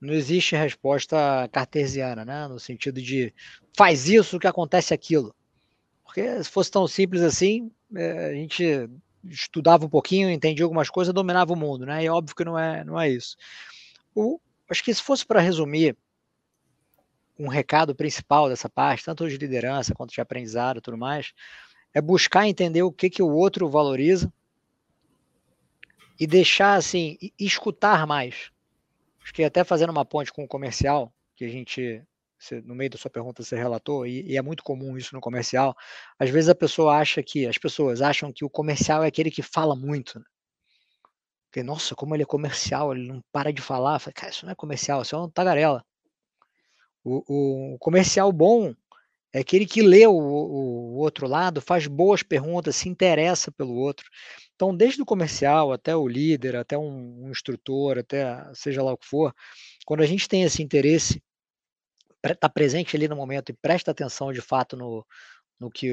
[0.00, 2.48] não existe resposta cartesiana, né?
[2.48, 3.32] No sentido de
[3.76, 5.32] faz isso que acontece aquilo.
[6.04, 8.90] Porque se fosse tão simples assim, é, a gente
[9.30, 12.02] estudava um pouquinho, entendia algumas coisas, dominava o mundo, né?
[12.02, 13.36] E é óbvio que não é, não é isso.
[14.14, 15.96] O, acho que se fosse para resumir
[17.42, 21.32] um recado principal dessa parte, tanto de liderança quanto de aprendizado e tudo mais,
[21.94, 24.32] é buscar entender o que, que o outro valoriza
[26.18, 28.50] e deixar assim, escutar mais.
[29.22, 32.02] Acho que até fazendo uma ponte com o comercial, que a gente
[32.64, 35.76] no meio da sua pergunta você relatou, e, e, é muito comum isso no comercial,
[36.18, 39.42] às vezes a pessoa acha que, as pessoas acham que o comercial é aquele que
[39.42, 40.18] fala muito.
[40.18, 40.24] Né?
[41.52, 43.98] Porque, nossa, como ele é comercial, ele não para de falar.
[43.98, 45.84] Fala, cara, isso não é comercial, isso é um tagarela.
[47.04, 48.74] O, o comercial bom
[49.32, 54.08] é aquele que lê o, o, outro lado, faz boas perguntas, se interessa pelo outro.
[54.54, 58.98] Então, desde o comercial até o líder, até um, um instrutor, até seja lá o
[58.98, 59.34] que for,
[59.86, 61.22] quando a gente tem esse interesse
[62.24, 65.04] está presente ali no momento e presta atenção de fato no,
[65.58, 65.92] no, que,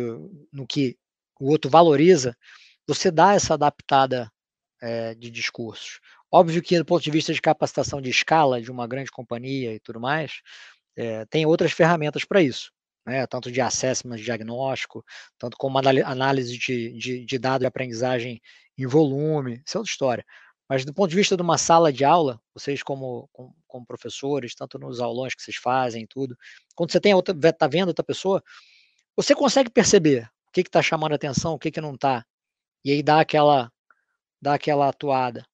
[0.53, 0.95] no que
[1.39, 2.38] o outro valoriza,
[2.88, 4.32] você dá essa adaptada
[4.82, 5.99] é, de discursos.
[6.32, 9.80] Óbvio que, do ponto de vista de capacitação de escala de uma grande companhia e
[9.80, 10.41] tudo mais,
[10.96, 12.72] é, tem outras ferramentas para isso,
[13.06, 13.26] né?
[13.28, 15.04] tanto de assessment, de diagnóstico,
[15.38, 18.42] tanto como análise de, de, de dados de aprendizagem
[18.78, 20.26] em volume, isso é outra história.
[20.68, 24.54] Mas do ponto de vista de uma sala de aula, vocês como, como, como professores,
[24.54, 26.38] tanto nos aulões que vocês fazem, tudo,
[26.76, 28.44] quando você tem outra, tá vendo outra pessoa,
[29.16, 32.24] você consegue perceber o que está chamando atenção, o que, que não está,
[32.84, 33.72] e aí dá aquela,
[34.42, 35.46] dá aquela atuada.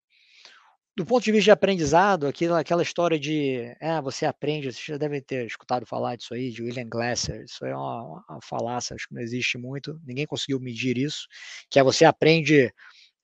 [0.98, 4.98] Do ponto de vista de aprendizado, aquela, aquela história de é, você aprende, você já
[4.98, 9.10] deve ter escutado falar disso aí, de William Glasser, isso é uma, uma falácia, acho
[9.10, 11.28] que não existe muito, ninguém conseguiu medir isso,
[11.70, 12.74] que é você aprende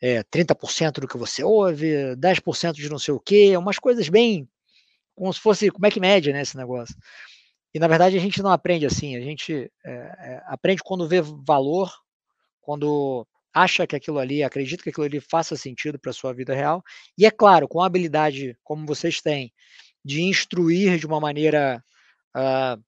[0.01, 4.49] é, 30% do que você ouve, 10% de não sei o quê, umas coisas bem
[5.15, 6.95] como se fosse, como é que mede né, esse negócio.
[7.73, 11.21] E na verdade a gente não aprende assim, a gente é, é, aprende quando vê
[11.21, 11.89] valor,
[12.59, 16.53] quando acha que aquilo ali, acredita que aquilo ali faça sentido para a sua vida
[16.55, 16.83] real.
[17.17, 19.51] E é claro, com a habilidade como vocês têm
[20.03, 21.83] de instruir de uma maneira
[22.35, 22.81] uh,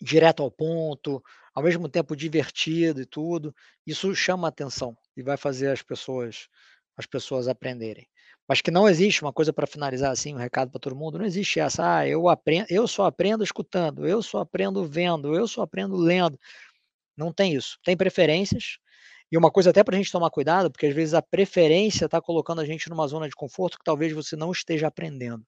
[0.00, 1.22] direto ao ponto,
[1.54, 3.54] ao mesmo tempo divertido e tudo,
[3.86, 6.48] isso chama atenção e vai fazer as pessoas
[6.96, 8.06] as pessoas aprenderem.
[8.48, 11.24] Mas que não existe uma coisa para finalizar assim, um recado para todo mundo, não
[11.24, 15.62] existe essa, ah, eu aprendo, eu só aprendo escutando, eu só aprendo vendo, eu só
[15.62, 16.38] aprendo lendo.
[17.16, 17.78] Não tem isso.
[17.84, 18.78] Tem preferências,
[19.30, 22.20] e uma coisa até para a gente tomar cuidado, porque às vezes a preferência está
[22.20, 25.44] colocando a gente numa zona de conforto que talvez você não esteja aprendendo.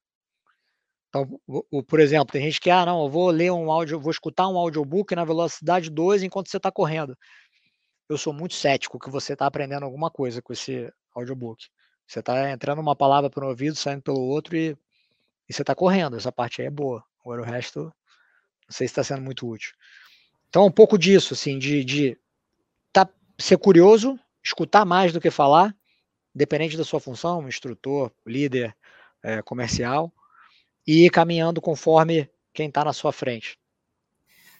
[1.09, 1.39] Então,
[1.87, 4.57] por exemplo, tem gente que, ah, não, eu vou ler um áudio, vou escutar um
[4.57, 7.17] audiobook na velocidade 2 enquanto você está correndo.
[8.09, 11.67] Eu sou muito cético que você está aprendendo alguma coisa com esse audiobook.
[12.05, 14.77] Você está entrando uma palavra para um ouvido, saindo pelo outro e,
[15.49, 16.15] e você está correndo.
[16.15, 17.03] Essa parte aí é boa.
[17.21, 17.91] Agora o resto, não
[18.69, 19.73] sei se está sendo muito útil.
[20.49, 22.17] Então, um pouco disso, assim, de, de
[23.37, 25.75] ser curioso, escutar mais do que falar,
[26.33, 28.75] dependente da sua função, instrutor, líder,
[29.23, 30.11] é, comercial,
[30.85, 33.57] e ir caminhando conforme quem está na sua frente.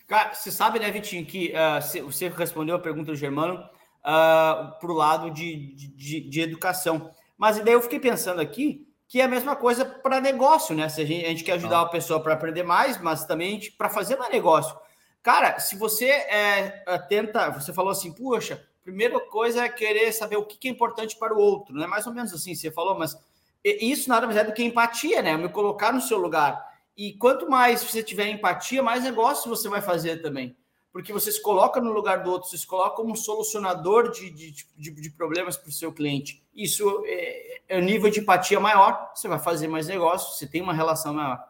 [0.08, 3.70] Cara, você sabe, né, Vitinho, que uh, você respondeu a pergunta do Germano uh,
[4.04, 7.12] ah, para o lado de, de, de, educação.
[7.38, 10.88] Mas daí eu fiquei pensando aqui que é a mesma coisa para negócio, né?
[10.88, 13.90] Se a, gente, a gente quer ajudar a pessoa para aprender mais, mas também para
[13.90, 14.78] fazer mais negócio.
[15.22, 20.38] Cara, se você é, é, tenta, você falou assim, puxa, primeira coisa é querer saber
[20.38, 21.86] o que é importante para o outro, né?
[21.86, 23.18] Mais ou menos assim, você falou, mas
[23.64, 25.36] isso nada mais é do que empatia, né?
[25.36, 26.66] Me colocar no seu lugar.
[26.96, 30.56] E quanto mais você tiver empatia, mais negócio você vai fazer também.
[30.92, 34.32] Porque você se coloca no lugar do outro, você se coloca como um solucionador de,
[34.32, 36.44] de, de, de problemas para o seu cliente.
[36.56, 40.62] Isso é, é um nível de empatia maior, você vai fazer mais negócio, você tem
[40.62, 41.44] uma relação maior.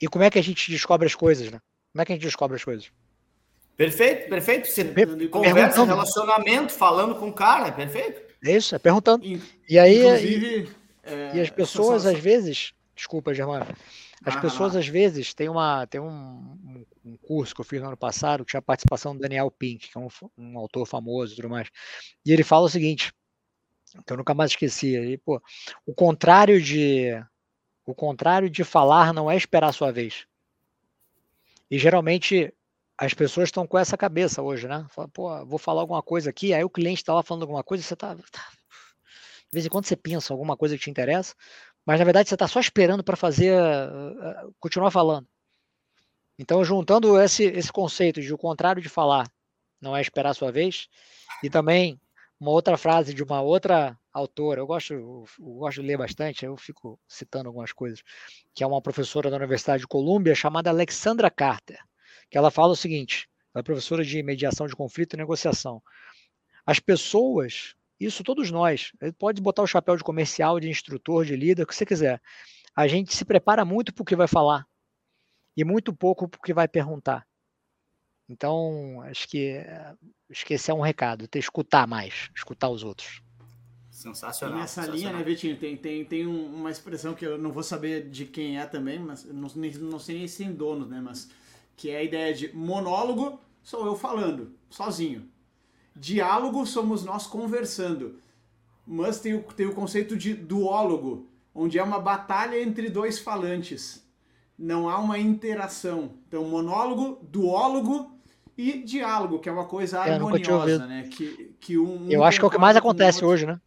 [0.00, 1.60] E como é que a gente descobre as coisas, né?
[1.92, 2.90] Como é que a gente descobre as coisas?
[3.76, 4.68] Perfeito, perfeito.
[4.68, 8.20] Você per conversa, relacionamento, falando com o cara, é perfeito.
[8.44, 9.24] É isso, é perguntando.
[9.24, 10.00] E, aí.
[10.00, 10.70] Inclusive,
[11.04, 12.72] é, e as pessoas, às vezes.
[12.94, 13.66] Desculpa, Germano.
[14.24, 17.86] As ah, pessoas, às vezes, tem, uma, tem um, um, curso que eu fiz no
[17.86, 21.32] ano passado que tinha a participação do Daniel Pink, que é um, um autor famoso
[21.32, 21.68] e tudo mais.
[22.26, 23.12] E ele fala o seguinte,
[24.04, 24.96] que eu nunca mais esqueci.
[24.96, 25.40] Aí, pô,
[25.86, 27.12] o contrário de.
[27.86, 30.26] O contrário de falar não é esperar a sua vez.
[31.70, 32.52] E geralmente
[32.98, 34.86] as pessoas estão com essa cabeça hoje, né?
[34.90, 37.82] Fala, pô, vou falar alguma coisa aqui, aí o cliente está lá falando alguma coisa,
[37.82, 41.34] você está tá, de vez em quando você pensa alguma coisa que te interessa,
[41.86, 45.26] mas na verdade você está só esperando para fazer, uh, continuar falando.
[46.38, 49.30] Então, juntando esse, esse conceito de o contrário de falar
[49.80, 50.88] não é esperar a sua vez,
[51.42, 52.00] e também
[52.38, 56.56] uma outra frase de uma outra autora, eu gosto, eu, gosto de ler bastante, eu
[56.56, 58.02] fico citando algumas coisas,
[58.54, 61.80] que é uma professora da Universidade de Colômbia chamada Alexandra Carter,
[62.30, 65.82] que ela fala o seguinte, ela é professora de mediação de conflito e negociação.
[66.66, 68.92] As pessoas isso todos nós.
[69.18, 72.22] Pode botar o chapéu de comercial, de instrutor, de líder, o que você quiser.
[72.74, 74.64] A gente se prepara muito para o que vai falar
[75.56, 77.26] e muito pouco para o que vai perguntar.
[78.28, 79.64] Então, acho que,
[80.50, 83.22] esse é um recado, ter escutar mais, escutar os outros.
[83.98, 84.58] Sensacional.
[84.58, 84.96] E nessa sensacional.
[84.96, 88.56] linha, né, Vitinho, tem, tem, tem uma expressão que eu não vou saber de quem
[88.56, 89.48] é também, mas não,
[89.80, 91.28] não sei nem se tem dono, né, mas
[91.76, 95.28] que é a ideia de monólogo, sou eu falando, sozinho.
[95.96, 98.20] Diálogo somos nós conversando.
[98.86, 104.06] Mas tem o, tem o conceito de duólogo, onde é uma batalha entre dois falantes.
[104.56, 106.12] Não há uma interação.
[106.28, 108.16] Então, monólogo, duólogo
[108.56, 111.08] e diálogo, que é uma coisa é, harmoniosa, né?
[111.10, 113.60] Que, que um, um Eu acho que é o que mais acontece hoje, né?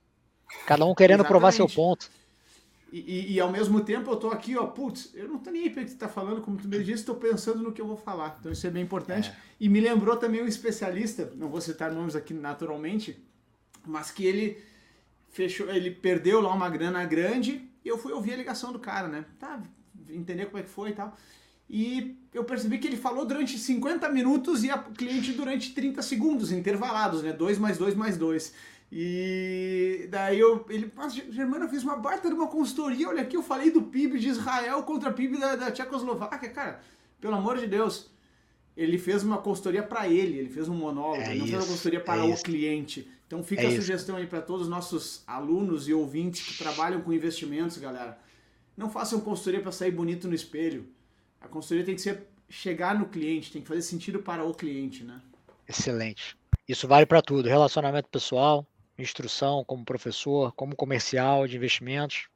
[0.66, 1.32] Cada um querendo Exatamente.
[1.32, 2.10] provar seu ponto.
[2.91, 5.64] E, e, e, ao mesmo tempo eu tô aqui, ó, putz, eu não tô nem
[5.64, 7.88] aí pra que tu tá falando, como tu me disse, tô pensando no que eu
[7.88, 8.36] vou falar.
[8.39, 9.30] Então isso é bem importante.
[9.30, 9.36] É.
[9.62, 13.18] E me lembrou também um especialista, não vou citar nomes aqui naturalmente,
[13.86, 14.62] mas que ele
[15.30, 19.08] fechou, ele perdeu lá uma grana grande e eu fui ouvir a ligação do cara,
[19.08, 19.26] né?
[19.39, 19.62] Tá,
[20.10, 21.16] entender como é que foi e tal.
[21.70, 26.52] E eu percebi que ele falou durante 50 minutos e a cliente durante 30 segundos,
[26.52, 27.32] intervalados, né?
[27.32, 28.54] 2 mais 2 mais 2.
[28.92, 33.38] E daí eu, ele, mas Germano, eu fiz uma baita de uma consultoria, olha aqui,
[33.38, 36.82] eu falei do PIB de Israel contra o PIB da, da Tchecoslováquia, cara,
[37.22, 38.12] pelo amor de Deus.
[38.76, 41.64] Ele fez uma consultoria para ele, ele fez um monólogo, é ele não isso, fez
[41.64, 42.44] uma consultoria para é o isso.
[42.44, 43.10] cliente.
[43.28, 44.24] Então fica é a sugestão isso.
[44.24, 48.20] aí para todos os nossos alunos e ouvintes que trabalham com investimentos, galera.
[48.76, 50.88] Não façam consultoria para sair bonito no espelho.
[51.39, 55.04] A consultoria tem que ser chegar no cliente, tem que fazer sentido para o cliente,
[55.06, 55.22] né?
[55.68, 56.36] Excelente.
[56.68, 58.66] Isso vale para tudo, relacionamento pessoal,
[59.02, 62.28] instrução como professor, como comercial de investimentos.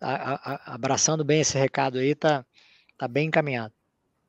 [0.00, 2.44] A, a, abraçando bem esse recado aí, tá,
[2.96, 3.72] tá bem encaminhado.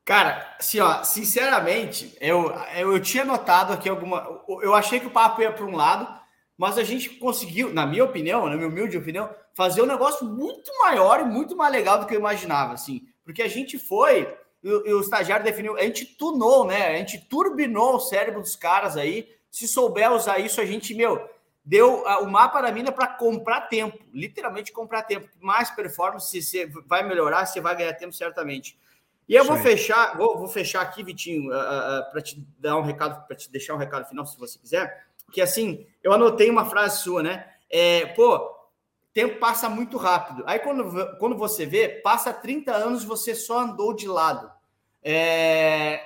[0.04, 4.42] Cara, assim, ó, sinceramente, eu, eu, eu tinha notado aqui alguma.
[4.60, 6.08] Eu achei que o papo ia para um lado,
[6.58, 10.70] mas a gente conseguiu, na minha opinião, na minha humilde opinião, fazer um negócio muito
[10.80, 13.02] maior e muito mais legal do que eu imaginava, assim.
[13.24, 16.88] Porque a gente foi, e o, o estagiário definiu, a gente tunou, né?
[16.88, 19.28] A gente turbinou o cérebro dos caras aí.
[19.50, 21.24] Se souber usar isso, a gente, meu,
[21.64, 25.28] deu o mapa da mina para comprar tempo, literalmente comprar tempo.
[25.40, 28.78] Mais performance, você vai melhorar, você vai ganhar tempo certamente.
[29.28, 32.82] E eu vou fechar, vou, vou, fechar aqui, Vitinho, uh, uh, para te dar um
[32.82, 35.06] recado, para te deixar um recado final, se você quiser.
[35.30, 37.48] Que assim, eu anotei uma frase sua, né?
[37.70, 38.50] É, pô,
[39.14, 40.42] tempo passa muito rápido.
[40.46, 44.50] Aí quando, quando você vê, passa 30 anos você só andou de lado.
[45.00, 46.02] É,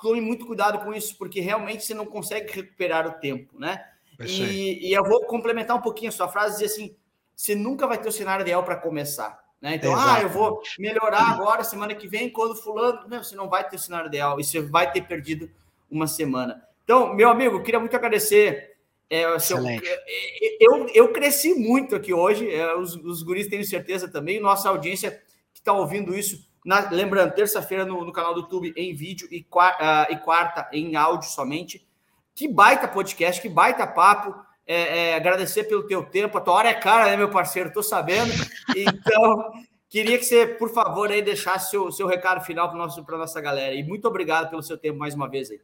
[0.00, 3.84] tome muito cuidado com isso, porque realmente você não consegue recuperar o tempo, né?
[4.26, 6.96] E, e, eu vou complementar um pouquinho a sua frase dizer assim:
[7.34, 9.42] você nunca vai ter o cenário ideal para começar.
[9.60, 9.76] Né?
[9.76, 13.08] Então, ah, eu vou melhorar agora, semana que vem, quando fulano.
[13.08, 15.48] Não, você não vai ter o cenário ideal e você vai ter perdido
[15.90, 16.62] uma semana.
[16.84, 18.72] Então, meu amigo, eu queria muito agradecer.
[19.08, 23.62] É, seu, é, é, eu, eu cresci muito aqui hoje, é, os, os guris tenho
[23.62, 25.10] certeza também, nossa audiência
[25.52, 29.40] que está ouvindo isso, na, lembrando, terça-feira no, no, canal do YouTube em vídeo e,
[29.40, 31.86] uh, e quarta em áudio somente.
[32.34, 34.34] Que baita podcast, que baita papo.
[34.66, 36.38] É, é, agradecer pelo teu tempo.
[36.38, 37.68] A tua hora é cara, né, meu parceiro?
[37.68, 38.32] Estou sabendo.
[38.76, 39.52] Então,
[39.88, 43.74] queria que você, por favor, aí deixasse seu, seu recado final para a nossa galera.
[43.74, 45.60] E muito obrigado pelo seu tempo mais uma vez aí.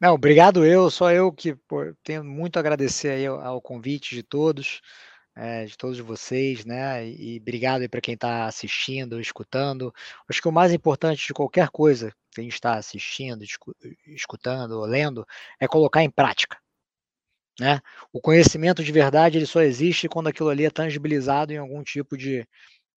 [0.00, 4.14] Não, obrigado eu, só eu que pô, tenho muito a agradecer aí ao, ao convite
[4.14, 4.80] de todos,
[5.36, 7.08] é, de todos vocês, né?
[7.08, 9.92] E, obrigado para quem está assistindo, escutando.
[10.28, 13.44] Acho que o mais importante de qualquer coisa que a gente está assistindo,
[14.06, 15.26] escutando, lendo,
[15.58, 16.58] é colocar em prática.
[17.58, 17.80] Né?
[18.12, 22.16] O conhecimento de verdade ele só existe quando aquilo ali é tangibilizado em algum tipo
[22.16, 22.46] de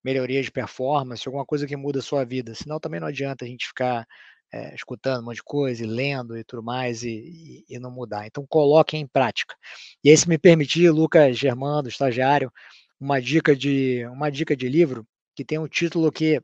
[0.04, 2.54] melhoria de performance, alguma coisa que muda a sua vida.
[2.56, 4.08] Senão também não adianta a gente ficar
[4.54, 7.90] é, escutando um monte de coisa e lendo e tudo mais e, e, e, não
[7.90, 8.28] mudar.
[8.28, 9.56] Então coloquem em prática.
[10.04, 12.52] E aí, se me permitir, Lucas Germando, estagiário,
[13.00, 16.40] uma dica de uma dica de livro que tem um título que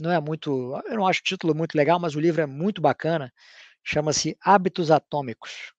[0.00, 2.80] não é muito, eu não acho o título muito legal, mas o livro é muito
[2.80, 3.30] bacana.
[3.84, 5.72] Chama-se Hábitos Atômicos.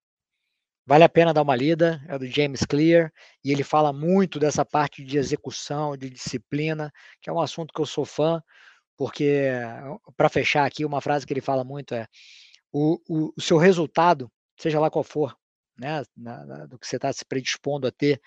[0.86, 3.12] Vale a pena dar uma lida, é do James Clear,
[3.44, 7.82] e ele fala muito dessa parte de execução, de disciplina, que é um assunto que
[7.82, 8.42] eu sou fã,
[9.02, 9.50] porque,
[10.16, 12.06] para fechar aqui, uma frase que ele fala muito é:
[12.72, 15.36] o, o, o seu resultado, seja lá qual for,
[15.76, 18.22] né, na, na, do que você está se predispondo a ter,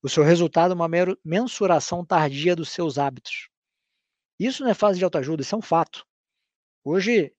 [0.00, 0.88] o seu resultado é uma
[1.24, 3.48] mensuração tardia dos seus hábitos.
[4.38, 6.06] Isso não é fase de autoajuda, isso é um fato.
[6.84, 7.32] Hoje,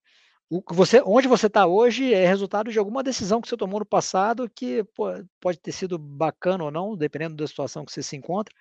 [0.50, 3.80] o que você, onde você está hoje é resultado de alguma decisão que você tomou
[3.80, 5.06] no passado que pô,
[5.40, 8.54] pode ter sido bacana ou não, dependendo da situação que você se encontra.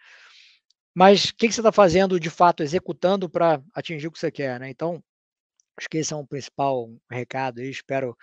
[0.95, 4.30] Mas o que, que, você está fazendo de fato, executando para atingir o que você
[4.30, 4.70] quer, né?
[4.70, 5.03] Então,
[5.76, 7.61] acho que esse é um principal recado.
[7.61, 8.16] Espero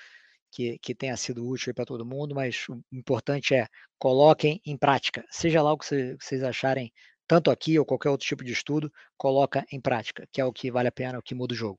[0.51, 5.25] que, que tenha sido útil para todo mundo, mas o importante é coloquem em prática,
[5.29, 6.91] seja lá o que vocês acharem
[7.27, 10.71] tanto aqui ou qualquer outro tipo de estudo, coloca em prática, que é o que
[10.71, 11.77] vale a pena, o que muda o jogo.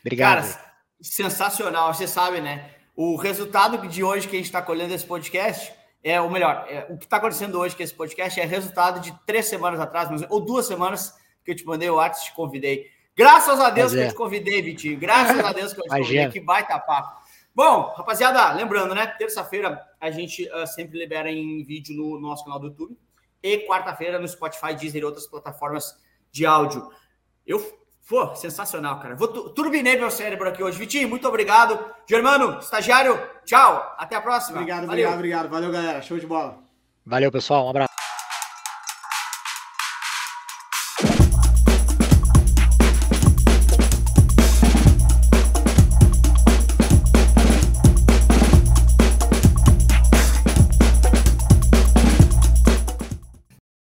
[0.00, 0.42] Obrigado.
[0.42, 1.94] Cara, sensacional.
[1.94, 2.70] Você sabe, né?
[2.94, 5.72] O resultado de hoje que a gente está colhendo esse podcast
[6.04, 6.66] é o melhor.
[6.68, 10.08] É, o que está acontecendo hoje com esse podcast é resultado de três semanas atrás,
[10.28, 12.90] ou duas semanas que eu te mandei o WhatsApp e te convidei.
[13.16, 14.98] Graças a Deus que eu te convidei, Vitinho.
[14.98, 16.28] Graças a Deus que eu te convidei.
[16.28, 17.24] Que baita papo.
[17.54, 19.06] Bom, rapaziada, lembrando, né?
[19.06, 22.98] Terça-feira a gente uh, sempre libera em vídeo no, no nosso canal do YouTube
[23.42, 25.96] e quarta-feira no Spotify, Deezer e outras plataformas
[26.32, 26.90] de áudio.
[27.46, 27.60] Eu,
[28.08, 29.14] pô, sensacional, cara.
[29.14, 30.78] Vou turbinei meu cérebro aqui hoje.
[30.78, 31.78] Vitinho, muito obrigado.
[32.08, 33.94] Germano, estagiário, tchau.
[33.98, 34.58] Até a próxima.
[34.58, 35.08] Obrigado, Valeu.
[35.10, 35.48] obrigado, obrigado.
[35.48, 36.02] Valeu, galera.
[36.02, 36.58] Show de bola.
[37.06, 37.66] Valeu, pessoal.
[37.66, 37.93] Um abraço.